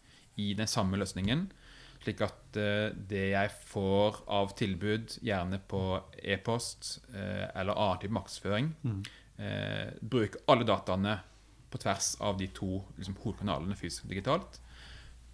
i 0.41 0.53
den 0.57 0.69
samme 0.69 0.97
løsningen. 0.97 1.45
Slik 2.03 2.23
at 2.25 2.57
eh, 2.59 2.89
det 2.91 3.27
jeg 3.31 3.51
får 3.69 4.23
av 4.33 4.55
tilbud, 4.59 5.19
gjerne 5.23 5.59
på 5.71 5.83
e-post 6.19 6.97
eh, 7.13 7.45
eller 7.53 7.77
annen 7.77 8.01
type 8.01 8.17
markedsføring, 8.17 8.73
eh, 9.37 9.93
bruker 10.01 10.43
alle 10.51 10.67
dataene 10.67 11.19
på 11.71 11.79
tvers 11.81 12.13
av 12.21 12.37
de 12.41 12.49
to 12.53 12.81
liksom, 12.97 13.15
hovedkanalene 13.23 13.77
fysisk 13.79 14.07
og 14.07 14.15
digitalt. 14.15 14.59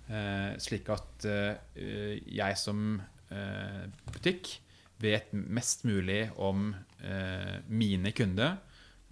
Eh, 0.09 0.51
slik 0.61 0.91
at 0.93 1.25
eh, 1.29 2.19
jeg 2.27 2.59
som 2.59 2.99
eh, 3.33 3.85
butikk 4.13 4.59
vet 4.99 5.31
mest 5.31 5.85
mulig 5.87 6.25
om 6.43 6.71
eh, 7.03 7.59
mine 7.67 8.11
kunder 8.15 8.57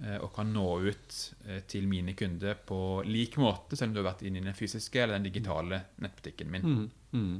eh, 0.03 0.17
og 0.17 0.31
kan 0.35 0.49
nå 0.53 0.65
ut 0.87 1.19
eh, 1.47 1.61
til 1.69 1.87
mine 1.87 2.15
kunder 2.17 2.59
på 2.67 3.01
lik 3.07 3.37
måte, 3.41 3.75
selv 3.75 3.91
om 3.91 3.97
du 3.97 4.01
har 4.03 4.11
vært 4.11 4.25
inne 4.27 4.41
i 4.41 4.47
den 4.47 4.57
fysiske 4.57 5.03
eller 5.03 5.17
den 5.17 5.29
digitale 5.29 5.85
nettbutikken 6.03 6.51
min. 6.51 6.67
Mm. 6.67 6.89
Mm. 7.13 7.37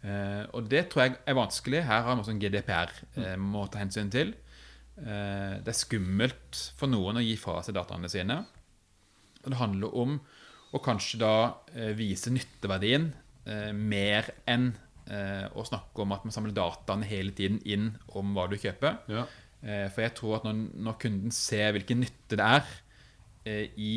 Eh, 0.00 0.44
og 0.56 0.68
det 0.72 0.86
tror 0.90 1.04
jeg 1.04 1.16
er 1.28 1.36
vanskelig. 1.36 1.82
Her 1.84 2.04
har 2.06 2.16
vi 2.16 2.24
også 2.24 2.34
en 2.34 2.42
GDPR 2.42 2.94
eh, 3.20 3.36
må 3.40 3.66
ta 3.68 3.82
hensyn 3.82 4.12
til. 4.12 4.32
Eh, 4.96 5.60
det 5.60 5.72
er 5.72 5.76
skummelt 5.76 6.60
for 6.78 6.90
noen 6.92 7.20
å 7.20 7.24
gi 7.24 7.36
fra 7.40 7.58
seg 7.64 7.76
dataene 7.76 8.10
sine. 8.12 8.40
Og 9.44 9.50
det 9.52 9.60
handler 9.60 9.96
om 9.96 10.18
å 10.70 10.80
kanskje 10.84 11.18
da 11.18 11.34
vise 11.98 12.30
nytteverdien 12.30 13.08
mer 13.74 14.28
enn 14.46 14.68
å 15.56 15.64
snakke 15.66 16.04
om 16.04 16.12
at 16.14 16.26
man 16.26 16.34
samler 16.34 16.54
dataene 16.54 17.08
hele 17.08 17.32
tiden 17.34 17.58
inn 17.66 17.88
om 18.14 18.34
hva 18.36 18.44
du 18.50 18.56
kjøper. 18.60 19.00
Ja. 19.10 19.24
Eh, 19.60 19.86
For 19.92 20.04
jeg 20.06 20.14
tror 20.16 20.38
at 20.38 20.46
når, 20.48 20.60
når 20.86 20.98
kunden 21.02 21.34
ser 21.34 21.74
hvilken 21.76 22.00
nytte 22.04 22.38
det 22.38 22.46
er 22.46 22.68
eh, 23.44 23.66
i 23.76 23.94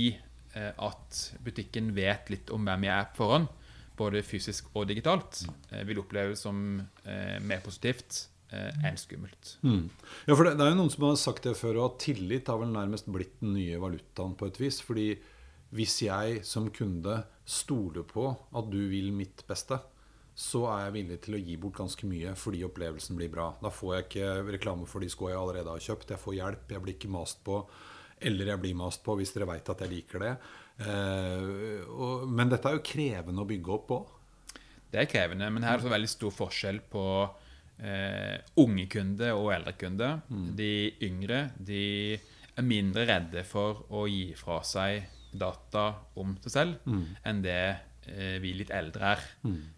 eh, 0.57 0.71
at 0.75 1.19
butikken 1.45 1.93
vet 1.95 2.33
litt 2.33 2.51
om 2.51 2.65
hvem 2.67 2.87
jeg 2.89 2.95
er 2.97 3.11
på 3.13 3.21
forhånd, 3.23 3.47
både 3.95 4.23
fysisk 4.25 4.71
og 4.73 4.87
digitalt, 4.89 5.43
eh, 5.71 5.83
vil 5.87 6.01
oppleve 6.01 6.33
det 6.33 6.39
som 6.41 6.81
eh, 7.05 7.37
mer 7.45 7.61
positivt 7.63 8.23
eh, 8.51 8.71
enn 8.83 8.97
skummelt. 8.97 9.53
Mm. 9.61 9.85
Ja, 10.25 10.33
for 10.33 10.49
det, 10.49 10.57
det 10.57 10.65
er 10.65 10.73
jo 10.73 10.79
noen 10.81 10.91
som 10.91 11.07
har 11.07 11.21
sagt 11.21 11.45
det 11.45 11.53
før, 11.59 11.77
og 11.77 11.87
at 11.91 12.01
tillit 12.07 12.49
har 12.49 12.59
vel 12.63 12.73
nærmest 12.73 13.07
blitt 13.13 13.37
den 13.43 13.53
nye 13.59 13.77
valutaen 13.81 14.33
på 14.39 14.49
et 14.49 14.59
vis. 14.59 14.81
Fordi 14.83 15.11
hvis 15.77 16.01
jeg 16.05 16.41
som 16.45 16.67
kunde 16.73 17.21
stoler 17.49 18.03
på 18.09 18.27
at 18.33 18.67
du 18.73 18.81
vil 18.91 19.13
mitt 19.15 19.45
beste, 19.49 19.79
så 20.35 20.63
er 20.71 20.85
jeg 20.87 20.93
villig 20.95 21.19
til 21.21 21.37
å 21.37 21.41
gi 21.41 21.55
bort 21.61 21.77
ganske 21.77 22.07
mye 22.09 22.33
fordi 22.39 22.63
opplevelsen 22.65 23.17
blir 23.19 23.29
bra. 23.33 23.51
Da 23.61 23.69
får 23.73 23.95
jeg 23.95 24.05
ikke 24.07 24.29
reklame 24.55 24.87
for 24.89 25.03
de 25.03 25.11
skoene 25.13 25.35
jeg 25.35 25.41
allerede 25.43 25.75
har 25.75 25.85
kjøpt. 25.87 26.13
Jeg 26.15 26.23
får 26.23 26.37
hjelp, 26.39 26.73
jeg 26.73 26.83
blir 26.85 26.97
ikke 26.97 27.13
mast 27.13 27.43
på. 27.45 27.59
Eller 28.23 28.53
jeg 28.53 28.61
blir 28.63 28.75
mast 28.79 29.03
på 29.05 29.15
hvis 29.19 29.33
dere 29.35 29.49
veit 29.51 29.69
at 29.69 29.83
jeg 29.85 29.91
liker 29.91 30.25
det. 30.25 30.33
Eh, 30.87 32.25
men 32.33 32.49
dette 32.49 32.69
er 32.69 32.79
jo 32.79 32.85
krevende 32.87 33.43
å 33.45 33.49
bygge 33.49 33.73
opp 33.77 33.87
på. 33.91 33.99
Det 34.93 35.01
er 35.01 35.09
krevende, 35.09 35.49
men 35.53 35.65
her 35.65 35.77
er 35.79 35.85
det 35.85 35.93
veldig 35.93 36.09
stor 36.11 36.33
forskjell 36.33 36.79
på 36.93 37.05
eh, 37.81 38.37
unge 38.61 38.85
kunder 38.93 39.33
og 39.37 39.51
eldre 39.55 39.73
kunder. 39.77 40.19
De 40.57 40.73
yngre 41.05 41.47
de 41.57 41.83
er 42.53 42.65
mindre 42.65 43.05
redde 43.09 43.41
for 43.49 43.85
å 43.89 44.05
gi 44.09 44.33
fra 44.37 44.59
seg 44.65 45.07
data 45.33 45.87
om 46.21 46.35
seg 46.43 46.51
selv 46.53 46.75
enn 47.25 47.39
det 47.41 47.61
eh, 48.05 48.37
vi 48.43 48.53
litt 48.53 48.69
eldre 48.69 49.15
er. 49.15 49.23
Eh, 49.49 49.72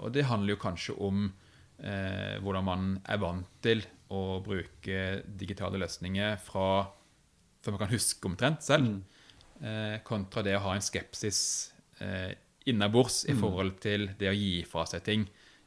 og 0.00 0.12
det 0.14 0.24
handler 0.28 0.54
jo 0.54 0.60
kanskje 0.62 0.94
om 1.04 1.26
eh, 1.82 2.38
hvordan 2.40 2.64
man 2.64 2.86
er 3.04 3.18
vant 3.22 3.48
til 3.64 3.82
å 4.12 4.40
bruke 4.44 5.22
digitale 5.26 5.78
løsninger 5.80 6.38
fra 6.44 6.86
før 7.62 7.76
man 7.76 7.82
kan 7.84 7.92
huske 7.94 8.26
omtrent 8.28 8.62
selv, 8.66 9.02
eh, 9.62 10.00
kontra 10.04 10.42
det 10.42 10.56
å 10.58 10.64
ha 10.64 10.74
en 10.74 10.82
skepsis 10.84 11.72
eh, 12.00 12.32
innabords 12.66 13.24
i 13.30 13.34
forhold 13.38 13.78
til 13.82 14.08
det 14.18 14.28
å 14.30 14.34
gi 14.34 14.64
fra 14.66 14.84
seg 14.86 15.02
ting 15.06 15.24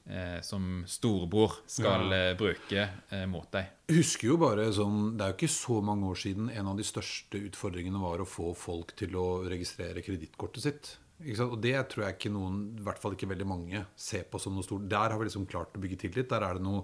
eh, 0.10 0.41
som 0.41 0.84
storebror 0.88 1.62
skal 1.67 2.12
Ja. 2.12 2.17
eh, 2.32 2.36
bruke 2.38 2.89
eh, 3.12 3.26
mot 3.26 3.48
deg. 3.52 3.65
Jeg 3.88 3.98
husker 4.04 4.28
jo 4.28 4.38
bare 4.38 4.67
sånn, 4.74 5.15
Det 5.17 5.24
er 5.24 5.32
jo 5.34 5.38
ikke 5.39 5.56
så 5.56 5.82
mange 5.84 6.06
år 6.12 6.15
siden 6.19 6.50
en 6.50 6.67
av 6.67 6.78
de 6.78 6.84
største 6.84 7.39
utfordringene 7.50 8.00
var 8.02 8.19
å 8.19 8.28
få 8.28 8.54
folk 8.56 8.95
til 8.95 9.15
å 9.15 9.48
registrere 9.48 10.02
kredittkortet 10.04 10.62
sitt. 10.63 10.98
Og 11.23 11.60
det 11.63 11.75
tror 11.91 12.06
jeg 12.06 12.17
ikke 12.17 12.34
noen, 12.34 12.58
i 12.75 12.86
hvert 12.86 12.99
fall 13.01 13.15
ikke 13.15 13.30
veldig 13.32 13.47
mange, 13.47 13.86
ser 13.95 14.25
på 14.28 14.39
som 14.41 14.56
noe 14.56 14.65
stort. 14.65 14.89
Der 14.91 15.13
har 15.13 15.19
vi 15.19 15.30
liksom 15.30 15.47
klart 15.49 15.78
å 15.78 15.84
bygge 15.84 16.01
tillit. 16.04 16.28
Der 16.32 16.43
er 16.43 16.58
det 16.58 16.65
noe 16.65 16.84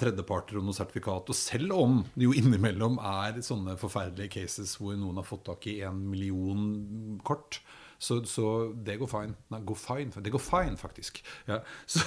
tredjeparter 0.00 0.58
og 0.58 0.66
noe 0.66 0.76
sertifikat. 0.76 1.28
Og 1.28 1.36
selv 1.36 1.76
om 1.76 2.00
det 2.14 2.26
jo 2.28 2.34
innimellom 2.38 2.98
er 3.02 3.42
sånne 3.44 3.76
forferdelige 3.80 4.38
cases 4.40 4.76
hvor 4.80 4.96
noen 4.98 5.20
har 5.20 5.28
fått 5.28 5.44
tak 5.50 5.68
i 5.70 5.80
en 5.86 6.00
million 6.08 7.20
kort, 7.26 7.60
så, 8.02 8.18
så 8.26 8.44
det 8.74 8.96
går 8.98 9.06
fine. 9.06 9.36
Nei, 9.54 9.60
går 9.66 9.78
fine. 9.78 10.22
Det 10.26 10.32
går 10.34 10.42
fine, 10.42 10.74
faktisk. 10.80 11.20
Ja. 11.46 11.60
Så, 11.92 12.02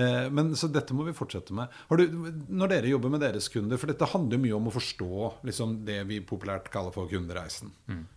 eh, 0.00 0.26
men, 0.32 0.54
så 0.58 0.66
dette 0.72 0.94
må 0.96 1.04
vi 1.06 1.14
fortsette 1.14 1.54
med. 1.54 1.70
Har 1.90 2.00
du, 2.00 2.16
når 2.48 2.72
dere 2.72 2.90
jobber 2.90 3.12
med 3.12 3.22
deres 3.22 3.46
kunder, 3.52 3.78
for 3.78 3.90
dette 3.90 4.08
handler 4.10 4.38
jo 4.38 4.42
mye 4.42 4.56
om 4.56 4.70
å 4.70 4.74
forstå 4.74 5.10
liksom, 5.46 5.76
det 5.86 6.00
vi 6.08 6.18
populært 6.26 6.70
kaller 6.74 6.94
for 6.94 7.10
kundereisen. 7.10 7.70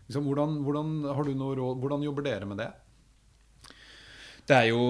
Liksom, 0.08 0.26
hvordan, 0.26 0.58
hvordan, 0.66 0.96
har 1.14 1.28
du 1.28 1.36
noe 1.38 1.58
råd, 1.60 1.84
hvordan 1.84 2.06
jobber 2.08 2.26
dere 2.26 2.50
med 2.50 2.64
det? 2.64 2.70
Det 4.50 4.58
er 4.58 4.72
jo 4.72 4.84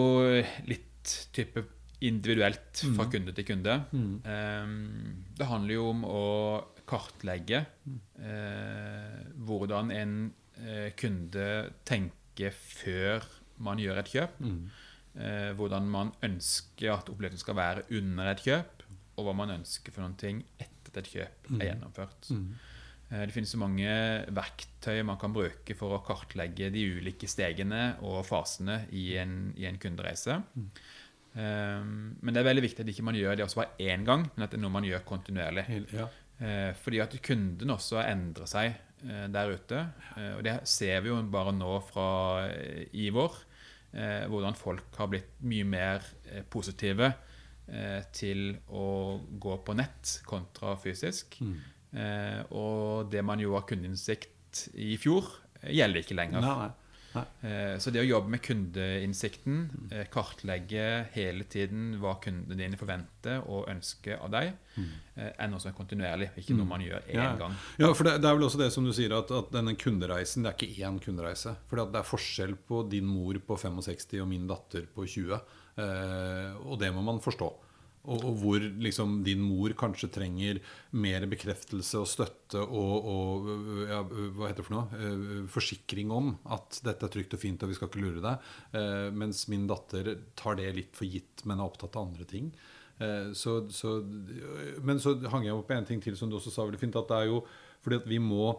litt 0.69 1.15
type 1.35 1.65
individuelt 2.07 2.85
fra 2.95 3.09
kunde 3.11 3.33
til 3.35 3.47
kunde. 3.49 3.81
Um, 3.91 5.25
det 5.35 5.47
handler 5.49 5.75
jo 5.75 5.89
om 5.91 6.05
å 6.07 6.27
kartlegge 6.89 7.65
eh, 8.23 9.17
hvordan 9.45 9.91
en 9.93 10.13
eh, 10.63 10.87
kunde 10.97 11.49
tenker 11.87 12.15
før 12.55 13.25
man 13.59 13.77
gjør 13.77 13.97
et 13.99 14.11
kjøp. 14.13 14.39
Eh, 15.19 15.51
hvordan 15.57 15.87
man 15.91 16.11
ønsker 16.23 16.93
at 16.93 17.09
opplevelsen 17.11 17.39
skal 17.41 17.55
være 17.55 17.81
under 17.91 18.29
et 18.31 18.39
kjøp, 18.45 18.83
og 19.17 19.25
hva 19.27 19.33
man 19.35 19.49
ønsker 19.57 19.91
for 19.91 20.01
noen 20.05 20.15
ting 20.15 20.43
etter 20.59 20.93
at 20.93 20.97
et 21.03 21.09
kjøp 21.11 21.49
er 21.59 21.65
gjennomført. 21.73 22.29
Eh, 23.11 23.25
Det 23.25 23.33
finnes 23.33 23.49
så 23.51 23.57
mange 23.59 23.89
verktøy 24.31 25.03
man 25.03 25.17
kan 25.19 25.33
bruke 25.33 25.75
for 25.75 25.97
å 25.97 26.03
kartlegge 26.05 26.71
de 26.71 26.85
ulike 26.99 27.27
stegene 27.27 27.97
og 28.01 28.23
fasene 28.25 28.85
i 28.91 29.17
en, 29.17 29.53
i 29.57 29.65
en 29.65 29.77
kundereise. 29.81 30.39
Um, 31.35 32.17
men 32.25 32.33
det 32.33 32.41
er 32.41 32.47
veldig 32.49 32.63
viktig 32.65 32.81
at 32.83 32.89
ikke 32.89 33.03
man 33.05 33.15
gjør 33.15 33.35
det 33.37 33.43
også 33.45 33.59
bare 33.61 33.75
én 33.85 34.03
gang, 34.07 34.23
men 34.35 34.43
at 34.43 34.49
det 34.51 34.57
er 34.57 34.63
noe 34.63 34.73
man 34.73 34.83
gjør 34.87 35.03
kontinuerlig. 35.05 35.65
Ja. 35.93 36.07
Eh, 36.39 36.73
fordi 36.73 36.99
at 37.03 37.13
kunden 37.21 37.69
også 37.69 37.99
endrer 38.01 38.47
seg 38.49 38.71
eh, 38.71 38.77
der 39.31 39.53
ute. 39.55 39.85
Eh, 40.17 40.33
og 40.37 40.43
det 40.45 40.59
ser 40.69 41.03
vi 41.05 41.13
jo 41.13 41.19
bare 41.31 41.53
nå 41.55 41.77
fra 41.87 42.09
Ivor, 42.49 42.91
i 42.93 43.09
vår. 43.15 43.39
Eh, 43.89 44.25
hvordan 44.29 44.57
folk 44.57 44.99
har 45.01 45.09
blitt 45.09 45.39
mye 45.49 45.65
mer 45.65 46.03
eh, 46.29 46.43
positive 46.45 47.07
eh, 47.09 48.03
til 48.13 48.51
å 48.69 49.17
gå 49.41 49.55
på 49.65 49.77
nett 49.79 50.19
kontra 50.29 50.75
fysisk. 50.77 51.39
Mm. 51.41 51.59
og 52.53 53.07
det 53.09 53.23
man 53.25 53.39
jo 53.41 53.55
har 53.55 53.63
kundeinnsikt 53.65 54.67
i 54.77 54.93
fjor, 55.01 55.25
eh, 55.61 55.71
gjelder 55.73 56.03
ikke 56.03 56.17
lenger. 56.17 56.43
Nei, 56.43 56.67
nei. 56.67 56.88
Eh, 57.15 57.77
Så 57.81 57.91
det 57.91 58.01
å 58.03 58.07
jobbe 58.07 58.29
med 58.29 58.41
kundeinnsikten, 58.45 59.69
eh, 59.91 60.05
kartlegge 60.13 61.07
hele 61.15 61.43
tiden 61.49 61.99
hva 61.99 62.15
kundene 62.21 62.57
dine 62.57 62.77
forventer 62.77 63.41
og 63.49 63.67
ønsker 63.71 64.19
av 64.21 64.29
deg, 64.31 64.53
eh, 65.17 65.31
er 65.39 65.47
noe 65.47 65.59
som 65.59 65.71
er 65.71 65.77
kontinuerlig, 65.77 66.29
ikke 66.37 66.55
noe 66.57 66.65
man 66.69 66.81
gjør 66.81 67.01
én 67.09 67.13
Ja. 67.15 67.35
gang. 67.35 67.55
Ja, 67.79 67.93
for 67.93 68.03
det, 68.03 68.21
det 68.21 68.29
er 68.29 68.35
vel 68.37 68.47
også 68.47 68.57
det 68.59 68.71
som 68.71 68.85
du 68.85 68.91
sier, 68.93 69.11
at, 69.17 69.31
at 69.31 69.51
denne 69.51 69.75
kundereisen 69.75 70.43
det 70.43 70.53
er 70.53 70.57
ikke 70.67 70.85
én 70.85 70.99
kundereise. 71.01 71.55
For 71.67 71.75
det 71.85 71.95
er 71.95 72.03
forskjell 72.03 72.55
på 72.67 72.83
din 72.89 73.05
mor 73.05 73.33
på 73.39 73.57
65 73.57 74.21
og 74.21 74.27
min 74.27 74.47
datter 74.47 74.85
på 74.93 75.05
20. 75.07 75.41
Eh, 75.77 76.53
og 76.65 76.79
det 76.79 76.93
må 76.93 77.01
man 77.03 77.19
forstå. 77.19 77.53
Og, 78.09 78.23
og 78.25 78.39
hvor 78.41 78.63
liksom 78.81 79.19
din 79.25 79.41
mor 79.45 79.73
kanskje 79.77 80.09
trenger 80.15 80.59
mer 80.97 81.27
bekreftelse 81.29 81.99
og 82.01 82.09
støtte 82.09 82.63
og, 82.63 83.09
og 83.13 83.49
ja, 83.89 83.99
hva 84.03 84.49
heter 84.49 84.63
det 84.63 84.65
for 84.67 84.75
noe? 84.75 84.97
Eh, 84.97 85.45
forsikring 85.53 86.11
om 86.15 86.33
at 86.49 86.81
dette 86.85 87.05
er 87.05 87.13
trygt 87.13 87.37
og 87.37 87.43
fint 87.43 87.63
og 87.63 87.71
vi 87.71 87.77
skal 87.77 87.91
ikke 87.91 88.01
lure 88.03 88.23
deg. 88.25 88.49
Eh, 88.79 89.07
mens 89.13 89.45
min 89.51 89.67
datter 89.69 90.15
tar 90.39 90.57
det 90.59 90.73
litt 90.75 90.97
for 90.97 91.09
gitt, 91.09 91.45
men 91.45 91.61
er 91.61 91.69
opptatt 91.69 91.95
av 91.99 92.09
andre 92.09 92.27
ting. 92.29 92.51
Eh, 92.99 93.31
Så, 93.37 93.61
så, 93.71 93.95
men 94.83 94.99
så 94.99 95.15
hang 95.31 95.45
jeg 95.47 95.55
opp 95.55 95.69
en 95.71 95.87
ting 95.87 96.01
til 96.03 96.17
som 96.19 96.29
du 96.29 96.35
også 96.39 96.51
sa 96.51 96.65
veldig 96.67 96.81
fint. 96.81 96.97
At 96.99 97.07
det 97.11 97.21
er 97.21 97.29
jo 97.31 97.43
fordi 97.83 98.01
at 98.01 98.09
vi 98.11 98.19
må, 98.19 98.51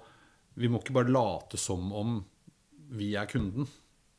vi 0.56 0.70
må 0.72 0.80
ikke 0.80 0.96
bare 0.96 1.12
late 1.12 1.58
som 1.60 1.90
om 1.92 2.20
vi 2.96 3.12
er 3.18 3.28
kunden. 3.28 3.68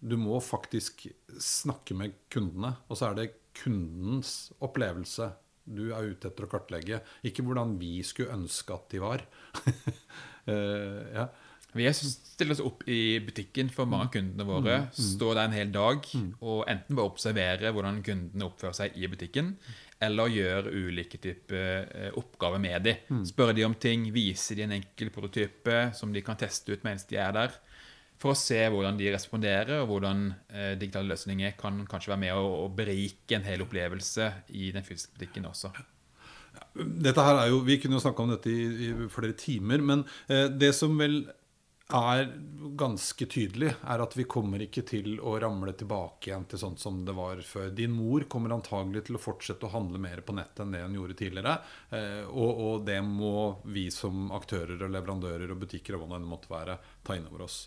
Du 0.01 0.15
må 0.17 0.39
faktisk 0.41 1.07
snakke 1.41 1.97
med 1.97 2.13
kundene. 2.33 2.75
Og 2.89 2.97
så 2.97 3.09
er 3.09 3.17
det 3.17 3.25
kundens 3.57 4.51
opplevelse 4.63 5.31
du 5.71 5.91
er 5.93 6.09
ute 6.09 6.27
etter 6.31 6.47
å 6.47 6.49
kartlegge. 6.51 6.97
Ikke 7.27 7.43
hvordan 7.45 7.75
vi 7.79 8.01
skulle 8.03 8.33
ønske 8.33 8.73
at 8.75 8.87
de 8.91 8.99
var. 9.03 9.21
uh, 10.47 11.01
ja. 11.19 11.27
Vi 11.71 11.85
er- 11.87 11.95
stiller 11.95 12.51
oss 12.57 12.63
opp 12.67 12.81
i 12.91 13.19
butikken 13.23 13.69
for 13.71 13.87
mange 13.87 14.09
av 14.09 14.11
kundene 14.17 14.43
våre. 14.49 14.73
Står 14.91 15.37
der 15.37 15.45
en 15.47 15.53
hel 15.55 15.69
dag 15.71 16.03
og 16.41 16.65
enten 16.67 16.97
bare 16.97 17.07
observerer 17.13 17.71
hvordan 17.71 18.01
kundene 18.03 18.43
oppfører 18.49 18.75
seg 18.75 18.97
i 18.99 19.07
butikken, 19.07 19.53
eller 20.03 20.33
gjør 20.33 20.67
ulike 20.73 21.21
typer 21.23 21.87
eh, 21.95 22.09
oppgaver 22.19 22.59
med 22.59 22.83
dem. 22.89 23.21
Spørre 23.29 23.55
de 23.55 23.63
om 23.63 23.75
ting, 23.79 24.09
vise 24.11 24.57
de 24.57 24.65
en 24.65 24.75
enkel 24.81 25.13
prototype 25.15 25.93
som 25.95 26.11
de 26.11 26.19
kan 26.25 26.35
teste 26.41 26.73
ut 26.75 26.83
mens 26.83 27.05
de 27.07 27.15
er 27.21 27.31
der. 27.37 27.55
For 28.21 28.33
å 28.33 28.37
se 28.37 28.59
hvordan 28.69 28.99
de 28.99 29.09
responderer, 29.15 29.81
og 29.81 29.89
hvordan 29.89 30.27
eh, 30.53 30.73
digitale 30.79 31.09
løsninger 31.13 31.55
kan 31.59 31.81
kanskje 31.89 32.13
være 32.13 32.23
med 32.27 32.37
å, 32.37 32.45
å 32.65 32.69
berike 32.75 33.37
en 33.37 33.47
hel 33.47 33.65
opplevelse 33.65 34.29
i 34.57 34.69
den 34.75 34.85
fysiske 34.85 35.17
butikken 35.17 35.49
også. 35.49 35.73
Dette 36.75 37.23
her 37.25 37.39
er 37.39 37.51
jo, 37.51 37.61
Vi 37.65 37.79
kunne 37.81 37.97
jo 37.97 38.03
snakka 38.03 38.23
om 38.23 38.33
dette 38.33 38.51
i, 38.51 38.89
i 38.89 39.11
flere 39.11 39.35
timer, 39.39 39.83
men 39.83 40.03
eh, 40.27 40.47
det 40.51 40.73
som 40.77 40.93
vel 40.99 41.23
er 41.91 42.29
ganske 42.79 43.25
tydelig, 43.27 43.73
er 43.83 44.03
at 44.03 44.13
vi 44.15 44.23
kommer 44.29 44.61
ikke 44.63 44.83
til 44.87 45.17
å 45.19 45.33
ramle 45.41 45.73
tilbake 45.77 46.29
igjen 46.29 46.45
til 46.49 46.61
sånn 46.61 46.77
som 46.79 47.01
det 47.07 47.15
var 47.17 47.41
før. 47.45 47.71
Din 47.75 47.91
mor 47.95 48.23
kommer 48.31 48.55
antagelig 48.55 49.05
til 49.07 49.17
å 49.17 49.21
fortsette 49.21 49.67
å 49.67 49.73
handle 49.73 49.99
mer 50.01 50.23
på 50.23 50.35
nettet 50.37 50.63
enn 50.63 50.75
det 50.75 50.85
hun 50.85 50.97
gjorde 51.01 51.17
tidligere. 51.19 51.57
Eh, 51.89 52.23
og, 52.29 52.51
og, 52.51 52.87
det 52.87 53.01
må 53.03 53.35
vi 53.67 53.89
som 53.93 54.31
aktører 54.35 54.77
og 54.79 54.93
leverandører 54.93 55.51
og 55.51 55.65
butikker 55.65 55.97
og 55.97 56.05
hva 56.05 56.17
det 56.21 56.31
måtte 56.31 56.51
være, 56.53 56.79
ta 57.03 57.17
inn 57.17 57.27
over 57.31 57.47
oss. 57.49 57.65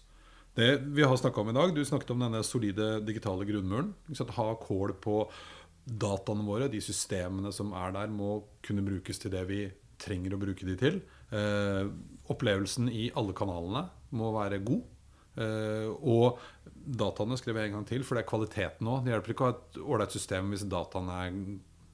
Det 0.54 0.70
vi 0.94 1.02
har 1.02 1.16
snakka 1.18 1.40
om 1.40 1.50
i 1.50 1.56
dag, 1.56 1.74
Du 1.74 1.84
snakket 1.84 2.10
om 2.14 2.22
denne 2.22 2.42
solide 2.46 3.00
digitale 3.02 3.44
grunnmuren. 3.44 3.94
Ha 4.38 4.48
kål 4.62 4.94
på 5.02 5.24
dataene 5.84 6.46
våre, 6.46 6.70
de 6.70 6.80
systemene 6.80 7.52
som 7.52 7.74
er 7.76 7.92
der, 7.92 8.08
må 8.08 8.44
kunne 8.62 8.84
brukes 8.86 9.18
til 9.18 9.34
det 9.34 9.44
vi 9.50 9.66
trenger 9.98 10.34
å 10.34 10.40
bruke 10.40 10.66
de 10.66 10.76
til. 10.78 11.00
Eh, 11.34 11.90
opplevelsen 12.30 12.88
i 12.88 13.10
alle 13.18 13.34
kanalene 13.36 13.88
må 14.14 14.30
være 14.36 14.62
god. 14.64 14.84
Uh, 15.34 15.90
og 16.06 16.38
dataene 16.70 17.34
skriver 17.40 17.64
jeg 17.64 17.72
en 17.72 17.78
gang 17.80 17.86
til, 17.88 18.04
for 18.06 18.14
det 18.14 18.22
er 18.22 18.30
kvaliteten 18.30 18.90
òg. 18.90 19.02
Det 19.02 19.14
hjelper 19.14 19.34
ikke 19.34 19.46
å 19.46 19.48
ha 19.48 19.54
et 19.56 19.78
ålreit 19.82 20.14
system 20.14 20.52
hvis 20.54 20.66
dataene 20.70 21.16
er 21.24 21.38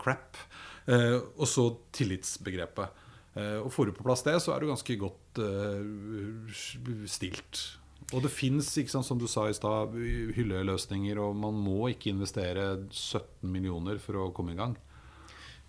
crap. 0.01 0.41
Uh, 0.85 1.21
og 1.39 1.47
så 1.49 1.71
tillitsbegrepet. 1.97 3.07
Uh, 3.37 3.63
og 3.63 3.71
Får 3.73 3.89
du 3.89 3.97
på 3.97 4.05
plass 4.05 4.25
det, 4.27 4.37
så 4.45 4.53
er 4.53 4.61
du 4.61 4.69
ganske 4.73 4.99
godt 5.01 5.41
stilt. 7.09 7.63
Og 8.11 8.25
det 8.25 8.33
fins, 8.35 8.73
som 8.91 9.19
du 9.19 9.27
sa 9.31 9.47
i 9.49 9.55
stad, 9.55 9.95
hylleløsninger, 10.35 11.19
og 11.23 11.37
man 11.39 11.59
må 11.59 11.93
ikke 11.93 12.11
investere 12.11 12.87
17 12.91 13.47
millioner 13.47 14.01
for 14.03 14.19
å 14.19 14.31
komme 14.35 14.57
i 14.57 14.59
gang. 14.59 14.75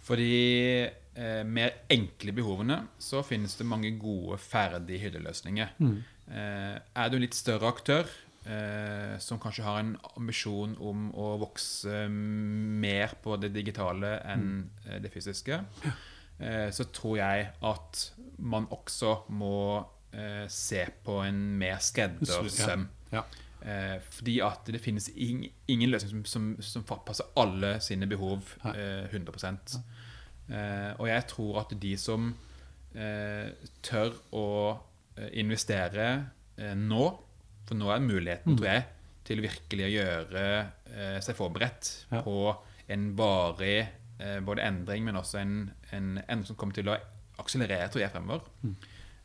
For 0.02 0.18
de 0.18 0.90
eh, 0.90 1.44
mer 1.46 1.84
enkle 1.94 2.34
behovene 2.34 2.80
så 3.02 3.22
finnes 3.26 3.54
det 3.60 3.70
mange 3.70 3.94
gode, 4.02 4.40
ferdige 4.42 5.06
hylleløsninger. 5.06 5.78
Mm. 5.78 5.96
Eh, 6.32 6.76
er 6.82 7.12
du 7.12 7.20
en 7.20 7.26
litt 7.26 7.38
større 7.38 7.70
aktør 7.70 8.10
eh, 8.50 9.18
som 9.22 9.40
kanskje 9.42 9.66
har 9.66 9.82
en 9.84 9.94
ambisjon 10.16 10.74
om 10.82 11.10
å 11.14 11.36
vokse 11.42 12.08
mer 12.10 13.16
på 13.24 13.38
det 13.42 13.54
digitale 13.54 14.18
enn. 14.34 14.52
Eh, 14.88 14.98
det 15.04 15.14
fysiske, 15.14 15.62
eh, 16.40 16.70
så 16.74 16.90
tror 16.94 17.20
jeg 17.22 17.50
at 17.62 18.06
man 18.42 18.66
også 18.74 19.20
må 19.30 19.86
eh, 20.13 20.45
se 20.52 20.86
på 21.06 21.19
en 21.26 21.39
mer 21.60 21.82
skreddersøm. 21.84 22.88
Ja. 23.12 23.21
Ja. 23.21 23.24
Eh, 23.62 23.97
fordi 24.10 24.39
at 24.41 24.69
det 24.74 24.82
finnes 24.82 25.12
ing, 25.13 25.43
ingen 25.69 25.91
løsning 25.91 26.24
som, 26.26 26.56
som, 26.58 26.86
som 26.86 27.02
passer 27.06 27.28
alle 27.38 27.76
sine 27.84 28.08
behov 28.10 28.56
eh, 28.71 29.06
100 29.12 29.36
eh, 30.50 30.91
Og 30.97 31.06
jeg 31.12 31.28
tror 31.30 31.60
at 31.62 31.76
de 31.84 31.91
som 32.02 32.32
eh, 32.95 33.52
tør 33.86 34.15
å 34.34 34.47
eh, 35.17 35.30
investere 35.43 36.08
eh, 36.58 36.74
nå 36.74 37.04
For 37.67 37.78
nå 37.78 37.91
er 37.93 38.02
muligheten, 38.02 38.56
mm. 38.56 38.58
tror 38.58 38.69
jeg, 38.71 38.88
til 39.30 39.43
virkelig 39.45 39.86
å 39.86 39.93
gjøre 39.93 40.45
seg 41.24 41.38
forberedt 41.38 41.88
ja. 42.10 42.19
på 42.26 42.50
en 42.91 43.04
varig 43.15 43.86
både 44.43 44.65
endring, 44.65 45.06
men 45.06 45.15
også 45.15 45.38
en, 45.39 45.54
en 45.95 46.10
endring 46.19 46.50
som 46.50 46.58
kommer 46.60 46.76
til 46.76 46.89
å 46.91 46.97
akselerere, 47.39 47.88
tror 47.93 48.04
jeg, 48.04 48.12
fremover. 48.12 48.50
Mm. 48.65 48.74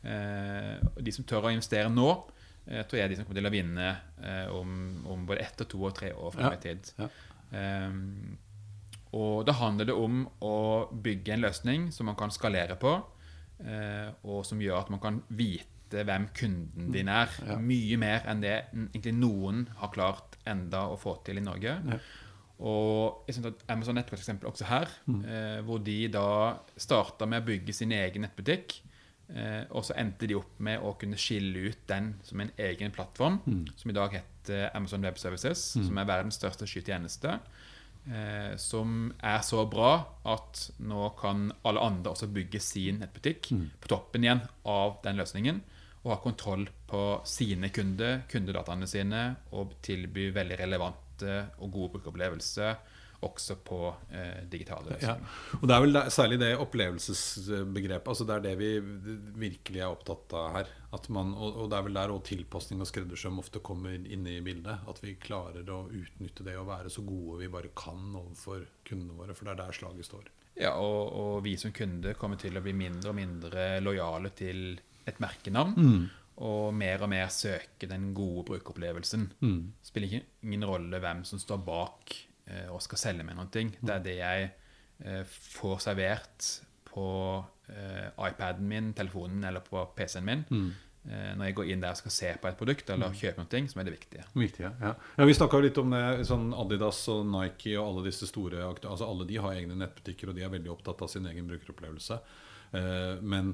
De 0.01 1.11
som 1.11 1.25
tør 1.27 1.47
å 1.49 1.51
investere 1.51 1.89
nå, 1.91 2.09
tror 2.67 2.99
jeg 2.99 3.05
er 3.05 3.11
de 3.11 3.17
som 3.17 3.27
kommer 3.27 3.39
til 3.39 3.49
å 3.49 3.53
vinne 3.53 3.87
eh, 4.19 4.49
om, 4.51 4.73
om, 5.07 5.23
både 5.27 5.45
ett 5.45 5.63
og 5.63 5.69
to 5.71 5.85
og 5.87 5.95
tre 5.95 6.11
år 6.13 6.33
frem 6.35 6.51
i 6.51 6.59
tid. 6.63 6.91
Ja. 6.99 7.07
Um, 7.87 8.35
og 9.15 9.45
da 9.47 9.55
handler 9.55 9.87
det 9.87 9.95
om 9.95 10.25
å 10.43 10.57
bygge 10.91 11.37
en 11.37 11.45
løsning 11.45 11.87
som 11.95 12.09
man 12.09 12.17
kan 12.19 12.33
skalere 12.33 12.75
på, 12.79 12.91
og 14.27 14.41
som 14.45 14.59
gjør 14.61 14.83
at 14.83 14.89
man 14.93 14.99
kan 15.01 15.15
vite 15.33 16.03
hvem 16.05 16.27
kunden 16.35 16.91
din 16.93 17.07
er. 17.09 17.31
Ja. 17.47 17.55
Mye 17.57 17.97
mer 17.97 18.27
enn 18.29 18.43
det 18.43 18.51
egentlig 18.75 19.15
noen 19.15 19.63
har 19.79 19.93
klart 19.95 20.35
enda 20.45 20.83
å 20.91 20.99
få 20.99 21.15
til 21.25 21.39
i 21.39 21.45
Norge. 21.45 21.77
Ja. 21.87 22.01
Og 22.67 23.23
jeg 23.29 23.37
synes 23.37 23.55
at 23.55 23.63
Amazon 23.71 23.97
er 23.97 24.05
et 24.05 24.13
eksempel 24.19 24.51
også 24.51 24.67
her, 24.67 24.91
mm. 25.07 25.23
hvor 25.65 25.81
de 25.87 25.97
da 26.13 26.27
starta 26.75 27.25
med 27.31 27.41
å 27.41 27.47
bygge 27.47 27.73
sin 27.79 27.95
egen 27.95 28.27
nettbutikk. 28.27 28.75
Eh, 29.27 29.63
og 29.75 29.83
så 29.83 29.95
endte 29.99 30.27
de 30.29 30.37
opp 30.39 30.59
med 30.63 30.79
å 30.79 30.93
kunne 30.99 31.19
skille 31.19 31.67
ut 31.67 31.81
den 31.89 32.13
som 32.23 32.39
en 32.39 32.51
egen 32.63 32.93
plattform, 32.95 33.41
mm. 33.43 33.63
som 33.75 33.91
i 33.91 33.95
dag 33.97 34.13
heter 34.15 34.69
Amazon 34.77 35.03
Web 35.03 35.19
Services, 35.19 35.73
mm. 35.75 35.87
som 35.89 35.99
er 35.99 36.07
verdens 36.07 36.39
største 36.39 36.67
skytjeneste. 36.69 37.39
Eh, 38.07 38.53
som 38.61 39.09
er 39.19 39.41
så 39.43 39.65
bra 39.67 39.91
at 40.31 40.69
nå 40.79 41.09
kan 41.19 41.49
alle 41.67 41.83
andre 41.83 42.13
også 42.13 42.29
bygge 42.31 42.61
sin 42.63 43.01
nettbutikk 43.03 43.51
mm. 43.51 43.65
på 43.83 43.91
toppen 43.91 44.23
igjen 44.23 44.45
av 44.63 45.01
den 45.03 45.19
løsningen. 45.19 45.59
Og 46.05 46.13
ha 46.13 46.21
kontroll 46.23 46.69
på 46.87 47.01
sine 47.27 47.67
kunder, 47.75 48.21
kundedataene 48.31 48.87
sine, 48.87 49.23
og 49.51 49.75
tilby 49.83 50.29
veldig 50.35 50.61
relevante 50.61 51.33
og 51.57 51.73
gode 51.73 51.97
brukeropplevelser 51.97 52.77
også 53.25 53.55
på 53.65 53.79
eh, 54.13 54.43
digitale 54.49 54.93
løsninger. 54.93 55.21
Ja. 55.23 55.57
Og 55.59 55.67
Det 55.67 55.75
er 55.75 55.83
vel 55.85 55.99
særlig 56.13 56.39
det 56.39 56.51
opplevelsesbegrepet. 56.61 58.07
altså 58.07 58.27
Det 58.27 58.35
er 58.35 58.43
det 58.45 58.55
vi 58.59 58.69
virkelig 59.47 59.81
er 59.81 59.89
opptatt 59.89 60.33
av 60.37 60.51
her. 60.53 60.73
Man, 61.09 61.33
og, 61.33 61.69
det 61.69 61.77
er 61.77 61.87
vel 61.87 61.97
der 61.97 62.13
også 62.13 62.29
tilpasning 62.29 62.81
og 62.81 62.89
skreddersøm 62.89 63.39
ofte 63.41 63.59
kommer 63.59 63.95
inn 63.97 64.27
i 64.27 64.39
bildet. 64.41 64.85
At 64.87 65.01
vi 65.03 65.17
klarer 65.21 65.67
å 65.73 65.87
utnytte 65.89 66.45
det 66.45 66.57
og 66.57 66.69
være 66.69 66.93
så 66.93 67.01
gode 67.05 67.41
vi 67.41 67.51
bare 67.53 67.73
kan 67.75 68.13
overfor 68.13 68.67
kundene 68.87 69.17
våre. 69.17 69.35
For 69.37 69.47
det 69.47 69.55
er 69.55 69.63
der 69.63 69.79
slaget 69.79 70.09
står. 70.09 70.29
Ja, 70.57 70.75
og, 70.81 71.11
og 71.13 71.33
vi 71.45 71.57
som 71.57 71.73
kunde 71.73 72.15
kommer 72.17 72.39
til 72.41 72.57
å 72.57 72.63
bli 72.65 72.73
mindre 72.73 73.11
og 73.11 73.17
mindre 73.17 73.67
lojale 73.81 74.33
til 74.37 74.79
et 75.07 75.21
merkenavn. 75.23 75.77
Mm 75.77 76.07
og 76.37 76.73
mer 76.77 77.01
og 77.01 77.09
mer 77.09 77.29
søke 77.33 77.89
den 77.89 78.11
gode 78.13 78.45
brukeropplevelsen. 78.51 79.23
Mm. 79.41 79.61
Spiller 79.81 80.19
ingen 80.19 80.65
rolle 80.69 80.99
hvem 81.01 81.23
som 81.25 81.41
står 81.41 81.63
bak 81.65 82.13
og 82.71 82.81
skal 82.83 83.01
selge 83.01 83.27
meg 83.27 83.37
noe. 83.37 83.51
Det 83.51 83.93
er 83.93 84.03
det 84.03 84.17
jeg 84.19 84.49
eh, 85.03 85.37
får 85.57 85.85
servert 85.87 86.49
på 86.87 87.07
eh, 87.69 88.09
iPaden 88.29 88.67
min, 88.67 88.91
telefonen 88.97 89.43
eller 89.47 89.65
på 89.65 89.83
PC-en 89.97 90.27
min. 90.27 90.45
Mm. 90.49 90.67
Når 91.07 91.47
jeg 91.47 91.55
går 91.55 91.69
inn 91.71 91.79
der 91.79 91.93
og 91.95 91.99
skal 92.01 92.11
se 92.11 92.29
på 92.35 92.49
et 92.49 92.57
produkt 92.59 92.89
eller 92.91 93.13
mm. 93.13 93.13
kjøpe 93.15 93.39
noe, 93.39 93.59
som 93.71 93.79
er 93.79 93.85
det 93.87 93.93
viktige. 93.93 94.25
Viktige, 94.35 94.71
ja. 94.81 94.89
ja 95.15 95.27
vi 95.29 95.35
snakka 95.37 95.61
litt 95.63 95.77
om 95.79 95.93
det. 95.95 96.01
Sånn 96.27 96.49
Adidas 96.51 96.99
og 97.13 97.21
Nike 97.31 97.77
og 97.77 97.85
alle 97.85 98.03
disse 98.09 98.27
store 98.27 98.65
altså 98.65 99.07
Alle 99.07 99.23
de 99.29 99.37
har 99.39 99.55
egne 99.55 99.77
nettbutikker, 99.79 100.27
og 100.27 100.35
de 100.35 100.43
er 100.43 100.51
veldig 100.51 100.73
opptatt 100.73 101.05
av 101.05 101.11
sin 101.13 101.29
egen 101.31 101.47
brukeropplevelse. 101.47 102.19
Men 103.23 103.53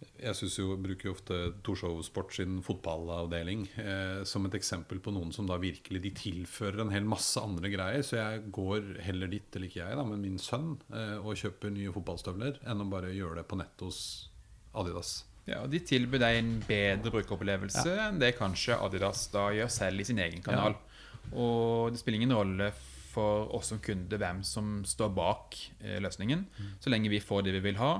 jeg 0.00 0.36
synes 0.36 0.56
jo, 0.58 0.74
bruker 0.80 1.08
jo 1.08 1.12
ofte 1.14 1.36
Torshov 1.64 1.98
Sport 2.04 2.34
sin 2.36 2.58
fotballavdeling 2.64 3.66
eh, 3.80 4.20
som 4.28 4.46
et 4.48 4.56
eksempel 4.56 5.00
på 5.02 5.12
noen 5.12 5.32
som 5.32 5.48
da 5.48 5.58
virkelig 5.60 6.02
de 6.04 6.12
tilfører 6.16 6.82
en 6.84 6.92
hel 6.92 7.08
masse 7.08 7.40
andre 7.40 7.72
greier. 7.72 8.04
Så 8.06 8.18
jeg 8.18 8.44
går 8.52 8.94
heller 9.04 9.32
dit, 9.32 9.48
eller 9.54 9.68
ikke 9.68 9.82
jeg, 9.82 9.98
da, 9.98 10.04
men 10.08 10.22
min 10.24 10.40
sønn, 10.40 10.74
eh, 10.92 11.16
og 11.20 11.40
kjøper 11.40 11.72
nye 11.74 11.92
fotballstøvler 11.96 12.60
enn 12.68 12.84
å 12.84 12.88
bare 12.92 13.12
gjøre 13.16 13.40
det 13.40 13.48
på 13.50 13.60
nett 13.60 13.84
hos 13.84 14.02
Adidas. 14.76 15.18
Ja, 15.48 15.64
og 15.64 15.72
De 15.72 15.80
tilbyr 15.84 16.22
deg 16.22 16.38
en 16.38 16.52
bedre 16.68 17.12
brukeropplevelse 17.16 17.88
ja. 17.88 18.10
enn 18.10 18.20
det 18.20 18.36
kanskje 18.38 18.78
Adidas 18.80 19.26
da 19.32 19.48
gjør 19.56 19.72
selv 19.72 20.04
i 20.04 20.08
sin 20.08 20.20
egen 20.22 20.44
kanal. 20.44 20.76
Ja. 20.76 21.28
Og 21.32 21.92
det 21.92 22.00
spiller 22.00 22.20
ingen 22.20 22.36
rolle 22.36 22.70
for 23.10 23.50
oss 23.56 23.72
som 23.72 23.80
kunde 23.82 24.20
hvem 24.20 24.44
som 24.46 24.80
står 24.86 25.10
bak 25.16 25.56
eh, 25.82 25.98
løsningen, 26.02 26.46
mm. 26.46 26.72
så 26.80 26.92
lenge 26.92 27.12
vi 27.12 27.20
får 27.24 27.48
det 27.48 27.56
vi 27.58 27.64
vil 27.68 27.80
ha. 27.80 27.94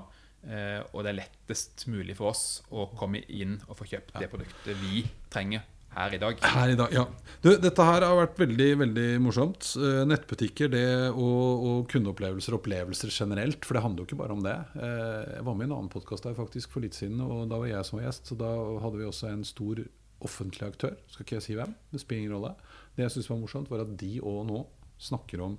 Eh, 0.49 0.81
og 0.95 1.05
det 1.05 1.13
er 1.13 1.21
lettest 1.21 1.85
mulig 1.93 2.17
for 2.17 2.33
oss 2.33 2.63
å 2.73 2.89
komme 2.97 3.21
inn 3.29 3.59
og 3.67 3.77
få 3.77 3.89
kjøpt 3.91 4.17
det 4.23 4.31
produktet 4.33 4.79
vi 4.81 5.05
trenger 5.33 5.67
her 5.95 6.15
i 6.15 6.21
dag. 6.23 6.39
Her 6.55 6.73
i 6.73 6.77
dag, 6.79 6.93
ja. 6.95 7.05
Du, 7.43 7.51
dette 7.59 7.85
her 7.85 8.05
har 8.07 8.17
vært 8.17 8.39
veldig 8.39 8.69
veldig 8.85 9.07
morsomt. 9.25 9.73
Uh, 9.75 10.03
nettbutikker 10.07 10.71
det, 10.73 10.87
og, 11.11 11.65
og, 11.67 11.79
kundeopplevelser 11.91 12.55
og 12.55 12.61
opplevelser 12.61 13.13
generelt. 13.13 13.67
For 13.67 13.77
det 13.77 13.85
handler 13.85 14.05
jo 14.05 14.11
ikke 14.11 14.21
bare 14.23 14.37
om 14.37 14.45
det. 14.45 14.57
Uh, 14.77 15.25
jeg 15.35 15.47
var 15.49 15.59
med 15.59 15.67
i 15.67 15.71
en 15.71 15.77
annen 15.81 15.93
podkast 15.93 16.29
faktisk 16.39 16.77
for 16.77 16.87
litt 16.87 16.99
siden, 16.99 17.23
og 17.25 17.49
da 17.51 17.59
var 17.61 17.73
jeg 17.73 17.89
som 17.89 17.99
var 17.99 18.07
gjest. 18.07 18.31
Så 18.31 18.39
da 18.39 18.51
hadde 18.85 19.01
vi 19.01 19.09
også 19.09 19.33
en 19.33 19.47
stor 19.49 19.83
offentlig 20.25 20.69
aktør. 20.69 20.95
Skal 21.11 21.27
ikke 21.27 21.39
jeg 21.41 21.49
si 21.49 21.59
hvem? 21.59 21.75
Det 21.91 22.03
spiller 22.05 22.25
ingen 22.25 22.37
rolle. 22.39 22.55
Det 22.95 23.07
jeg 23.07 23.17
syns 23.17 23.33
var 23.33 23.43
morsomt, 23.43 23.73
var 23.73 23.83
at 23.83 23.97
de 23.99 24.15
òg 24.21 24.45
nå 24.47 24.63
snakker 25.01 25.43
om 25.43 25.59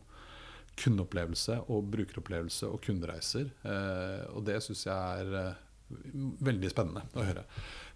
kundeopplevelse 0.79 1.59
og 1.71 1.89
brukeropplevelse 1.93 2.69
og 2.71 2.81
kundereiser. 2.85 3.51
Eh, 3.67 4.23
og 4.35 4.45
det 4.47 4.61
syns 4.65 4.85
jeg 4.87 5.25
er 5.25 5.37
eh, 5.41 5.61
veldig 6.47 6.71
spennende 6.71 7.03
å 7.15 7.27
høre. 7.27 7.45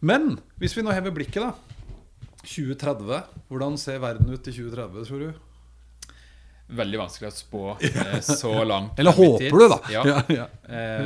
Men 0.06 0.36
hvis 0.62 0.76
vi 0.78 0.86
nå 0.86 0.94
hever 0.96 1.16
blikket, 1.16 1.46
da. 1.46 1.82
2030. 2.46 3.22
Hvordan 3.50 3.78
ser 3.82 4.02
verden 4.04 4.30
ut 4.30 4.48
i 4.48 4.54
2030, 4.54 5.08
tror 5.10 5.24
du? 5.24 5.44
Veldig 6.76 6.98
vanskelig 6.98 7.30
å 7.30 7.36
spå 7.36 7.64
eh, 7.90 8.20
så 8.26 8.54
langt. 8.66 9.00
Eller 9.02 9.18
håper 9.18 9.60
du, 9.60 9.68
da. 9.72 9.80
Ja. 9.96 10.06
Ja, 10.10 10.22
ja. 10.34 10.48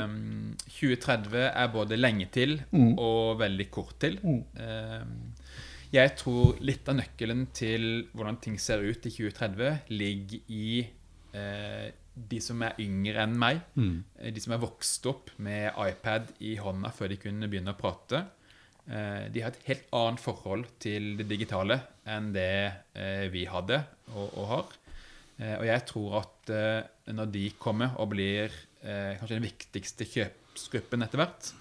Um, 0.04 0.54
2030 0.80 1.42
er 1.50 1.74
både 1.74 2.00
lenge 2.00 2.30
til 2.32 2.60
mm. 2.72 2.94
og 2.96 3.40
veldig 3.42 3.68
kort 3.74 3.98
til. 4.02 4.20
Mm. 4.24 4.42
Um, 4.56 5.18
Jeg 5.90 6.14
tror 6.20 6.60
litt 6.62 6.88
av 6.92 7.00
nøkkelen 7.00 7.48
til 7.56 7.86
hvordan 8.14 8.38
ting 8.44 8.60
ser 8.62 8.84
ut 8.86 9.06
i 9.10 9.12
2030, 9.12 9.90
ligger 9.90 10.54
i 10.54 10.70
de 11.32 12.40
som 12.42 12.62
er 12.66 12.80
yngre 12.82 13.22
enn 13.24 13.38
meg. 13.40 13.62
mm. 13.76 13.96
De 14.36 14.42
som 14.44 14.56
er 14.56 14.62
vokst 14.64 15.06
opp 15.10 15.30
med 15.38 15.72
iPad 15.78 16.34
i 16.44 16.56
hånda 16.60 16.92
før 16.96 17.12
de 17.14 17.20
kunne 17.22 17.48
begynne 17.52 17.76
å 17.76 17.80
prate. 17.80 18.26
Eh, 18.90 19.28
de 19.30 19.44
har 19.44 19.54
et 19.54 19.68
helt 19.70 19.86
annet 19.94 20.22
forhold 20.24 20.66
til 20.82 21.12
det 21.20 21.28
digitale 21.30 21.78
enn 22.10 22.32
det 22.34 22.50
eh, 22.98 23.28
vi 23.30 23.46
hadde 23.50 23.84
og, 24.16 24.34
og 24.34 24.48
har. 24.50 24.74
Eh, 25.38 25.56
og 25.60 25.66
jeg 25.70 25.86
tror 25.92 26.18
at 26.24 26.54
eh, 26.56 27.14
når 27.14 27.30
de 27.36 27.46
kommer 27.62 27.94
og 28.02 28.10
blir 28.16 28.50
eh, 28.82 29.14
kanskje 29.20 29.38
den 29.38 29.46
viktigste 29.46 30.10
kjøpsgruppen 30.10 31.06
etter 31.06 31.22
hvert, 31.22 31.52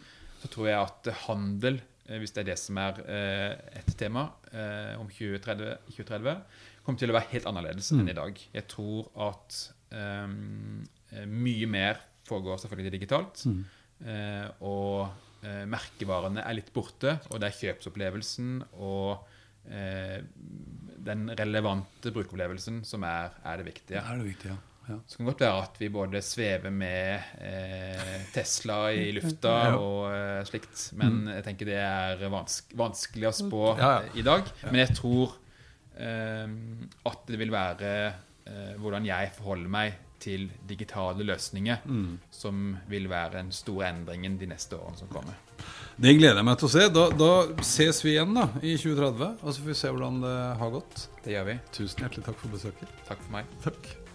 så 0.40 0.50
tror 0.54 0.70
jeg 0.70 0.80
at 0.80 1.12
handel, 1.26 1.80
eh, 2.08 2.16
hvis 2.22 2.32
det 2.32 2.46
er 2.46 2.50
det 2.54 2.58
som 2.62 2.80
er 2.80 3.02
eh, 3.04 3.52
et 3.82 3.92
tema 4.00 4.30
eh, 4.48 4.96
om 4.96 5.10
2030, 5.12 5.76
2030, 5.92 6.34
kommer 6.88 7.02
til 7.04 7.12
å 7.12 7.16
være 7.18 7.30
helt 7.34 7.48
annerledes 7.50 7.92
enn 7.92 8.08
i 8.08 8.16
dag. 8.16 8.38
Jeg 8.56 8.64
tror 8.72 9.08
at 9.28 9.56
um, 9.92 10.82
mye 11.28 11.68
mer 11.70 12.00
foregår 12.28 12.60
selvfølgelig 12.64 12.94
digitalt. 12.96 13.44
Eh, 13.98 14.46
og 14.64 15.08
uh, 15.44 15.64
merkevarene 15.68 16.44
er 16.44 16.56
litt 16.58 16.68
borte, 16.76 17.18
og 17.28 17.40
det 17.42 17.48
er 17.50 17.56
kjøpsopplevelsen 17.60 18.62
og 18.78 19.26
uh, 19.68 20.18
den 21.08 21.28
relevante 21.38 22.12
brukeropplevelsen 22.14 22.82
som 22.88 23.04
er, 23.08 23.36
er 23.44 23.60
det 23.60 23.68
viktige. 23.70 23.98
Det 23.98 24.04
er 24.04 24.20
det 24.22 24.28
viktige, 24.28 24.54
ja. 24.54 24.92
ja. 24.92 24.98
Så 25.08 25.16
kan 25.18 25.26
det 25.26 25.32
godt 25.32 25.44
være 25.46 25.64
at 25.64 25.80
vi 25.82 25.90
både 25.94 26.22
svever 26.24 26.74
med 26.74 27.28
eh, 27.44 28.16
Tesla 28.34 28.78
i 28.92 29.10
lufta 29.16 29.54
Ja. 29.70 29.74
og 29.78 30.08
eh, 30.12 30.40
slikt, 30.48 30.88
men 31.00 31.22
jeg 31.32 31.46
tenker 31.46 31.70
det 31.70 31.78
er 31.80 32.24
vanske, 32.32 32.76
vanskelig 32.78 33.30
å 33.30 33.36
spå 33.42 33.62
Ja, 33.78 33.92
ja. 34.02 34.16
i 34.20 34.26
dag. 34.26 34.50
Men 34.68 34.82
jeg 34.84 34.96
tror 34.98 35.38
at 35.98 37.24
det 37.26 37.38
vil 37.40 37.50
være 37.50 37.90
eh, 38.46 38.74
hvordan 38.78 39.06
jeg 39.08 39.32
forholder 39.38 39.72
meg 39.72 39.96
til 40.18 40.48
digitale 40.66 41.22
løsninger, 41.22 41.84
som 42.34 42.76
vil 42.90 43.06
være 43.10 43.36
den 43.36 43.52
store 43.54 43.88
endringen 43.92 44.38
de 44.40 44.48
neste 44.50 44.74
årene 44.74 44.98
som 44.98 45.10
kommer. 45.12 45.36
Det 45.98 46.16
gleder 46.18 46.40
jeg 46.40 46.46
meg 46.48 46.58
til 46.58 46.66
å 46.66 46.72
se. 46.74 46.88
Da, 46.90 47.04
da 47.14 47.30
ses 47.62 48.02
vi 48.02 48.16
igjen 48.16 48.34
da 48.34 48.48
i 48.58 48.74
2030, 48.74 49.38
og 49.42 49.48
så 49.52 49.62
får 49.62 49.70
vi 49.70 49.78
se 49.78 49.94
hvordan 49.94 50.20
det 50.26 50.34
har 50.58 50.74
gått. 50.74 51.06
Det 51.22 51.34
gjør 51.36 51.48
vi. 51.52 51.56
Tusen 51.78 52.04
hjertelig 52.04 52.26
takk 52.32 52.42
for 52.42 52.58
besøket. 52.58 53.00
Takk 53.06 53.22
for 53.22 53.38
meg. 53.38 53.56
Takk. 53.62 54.07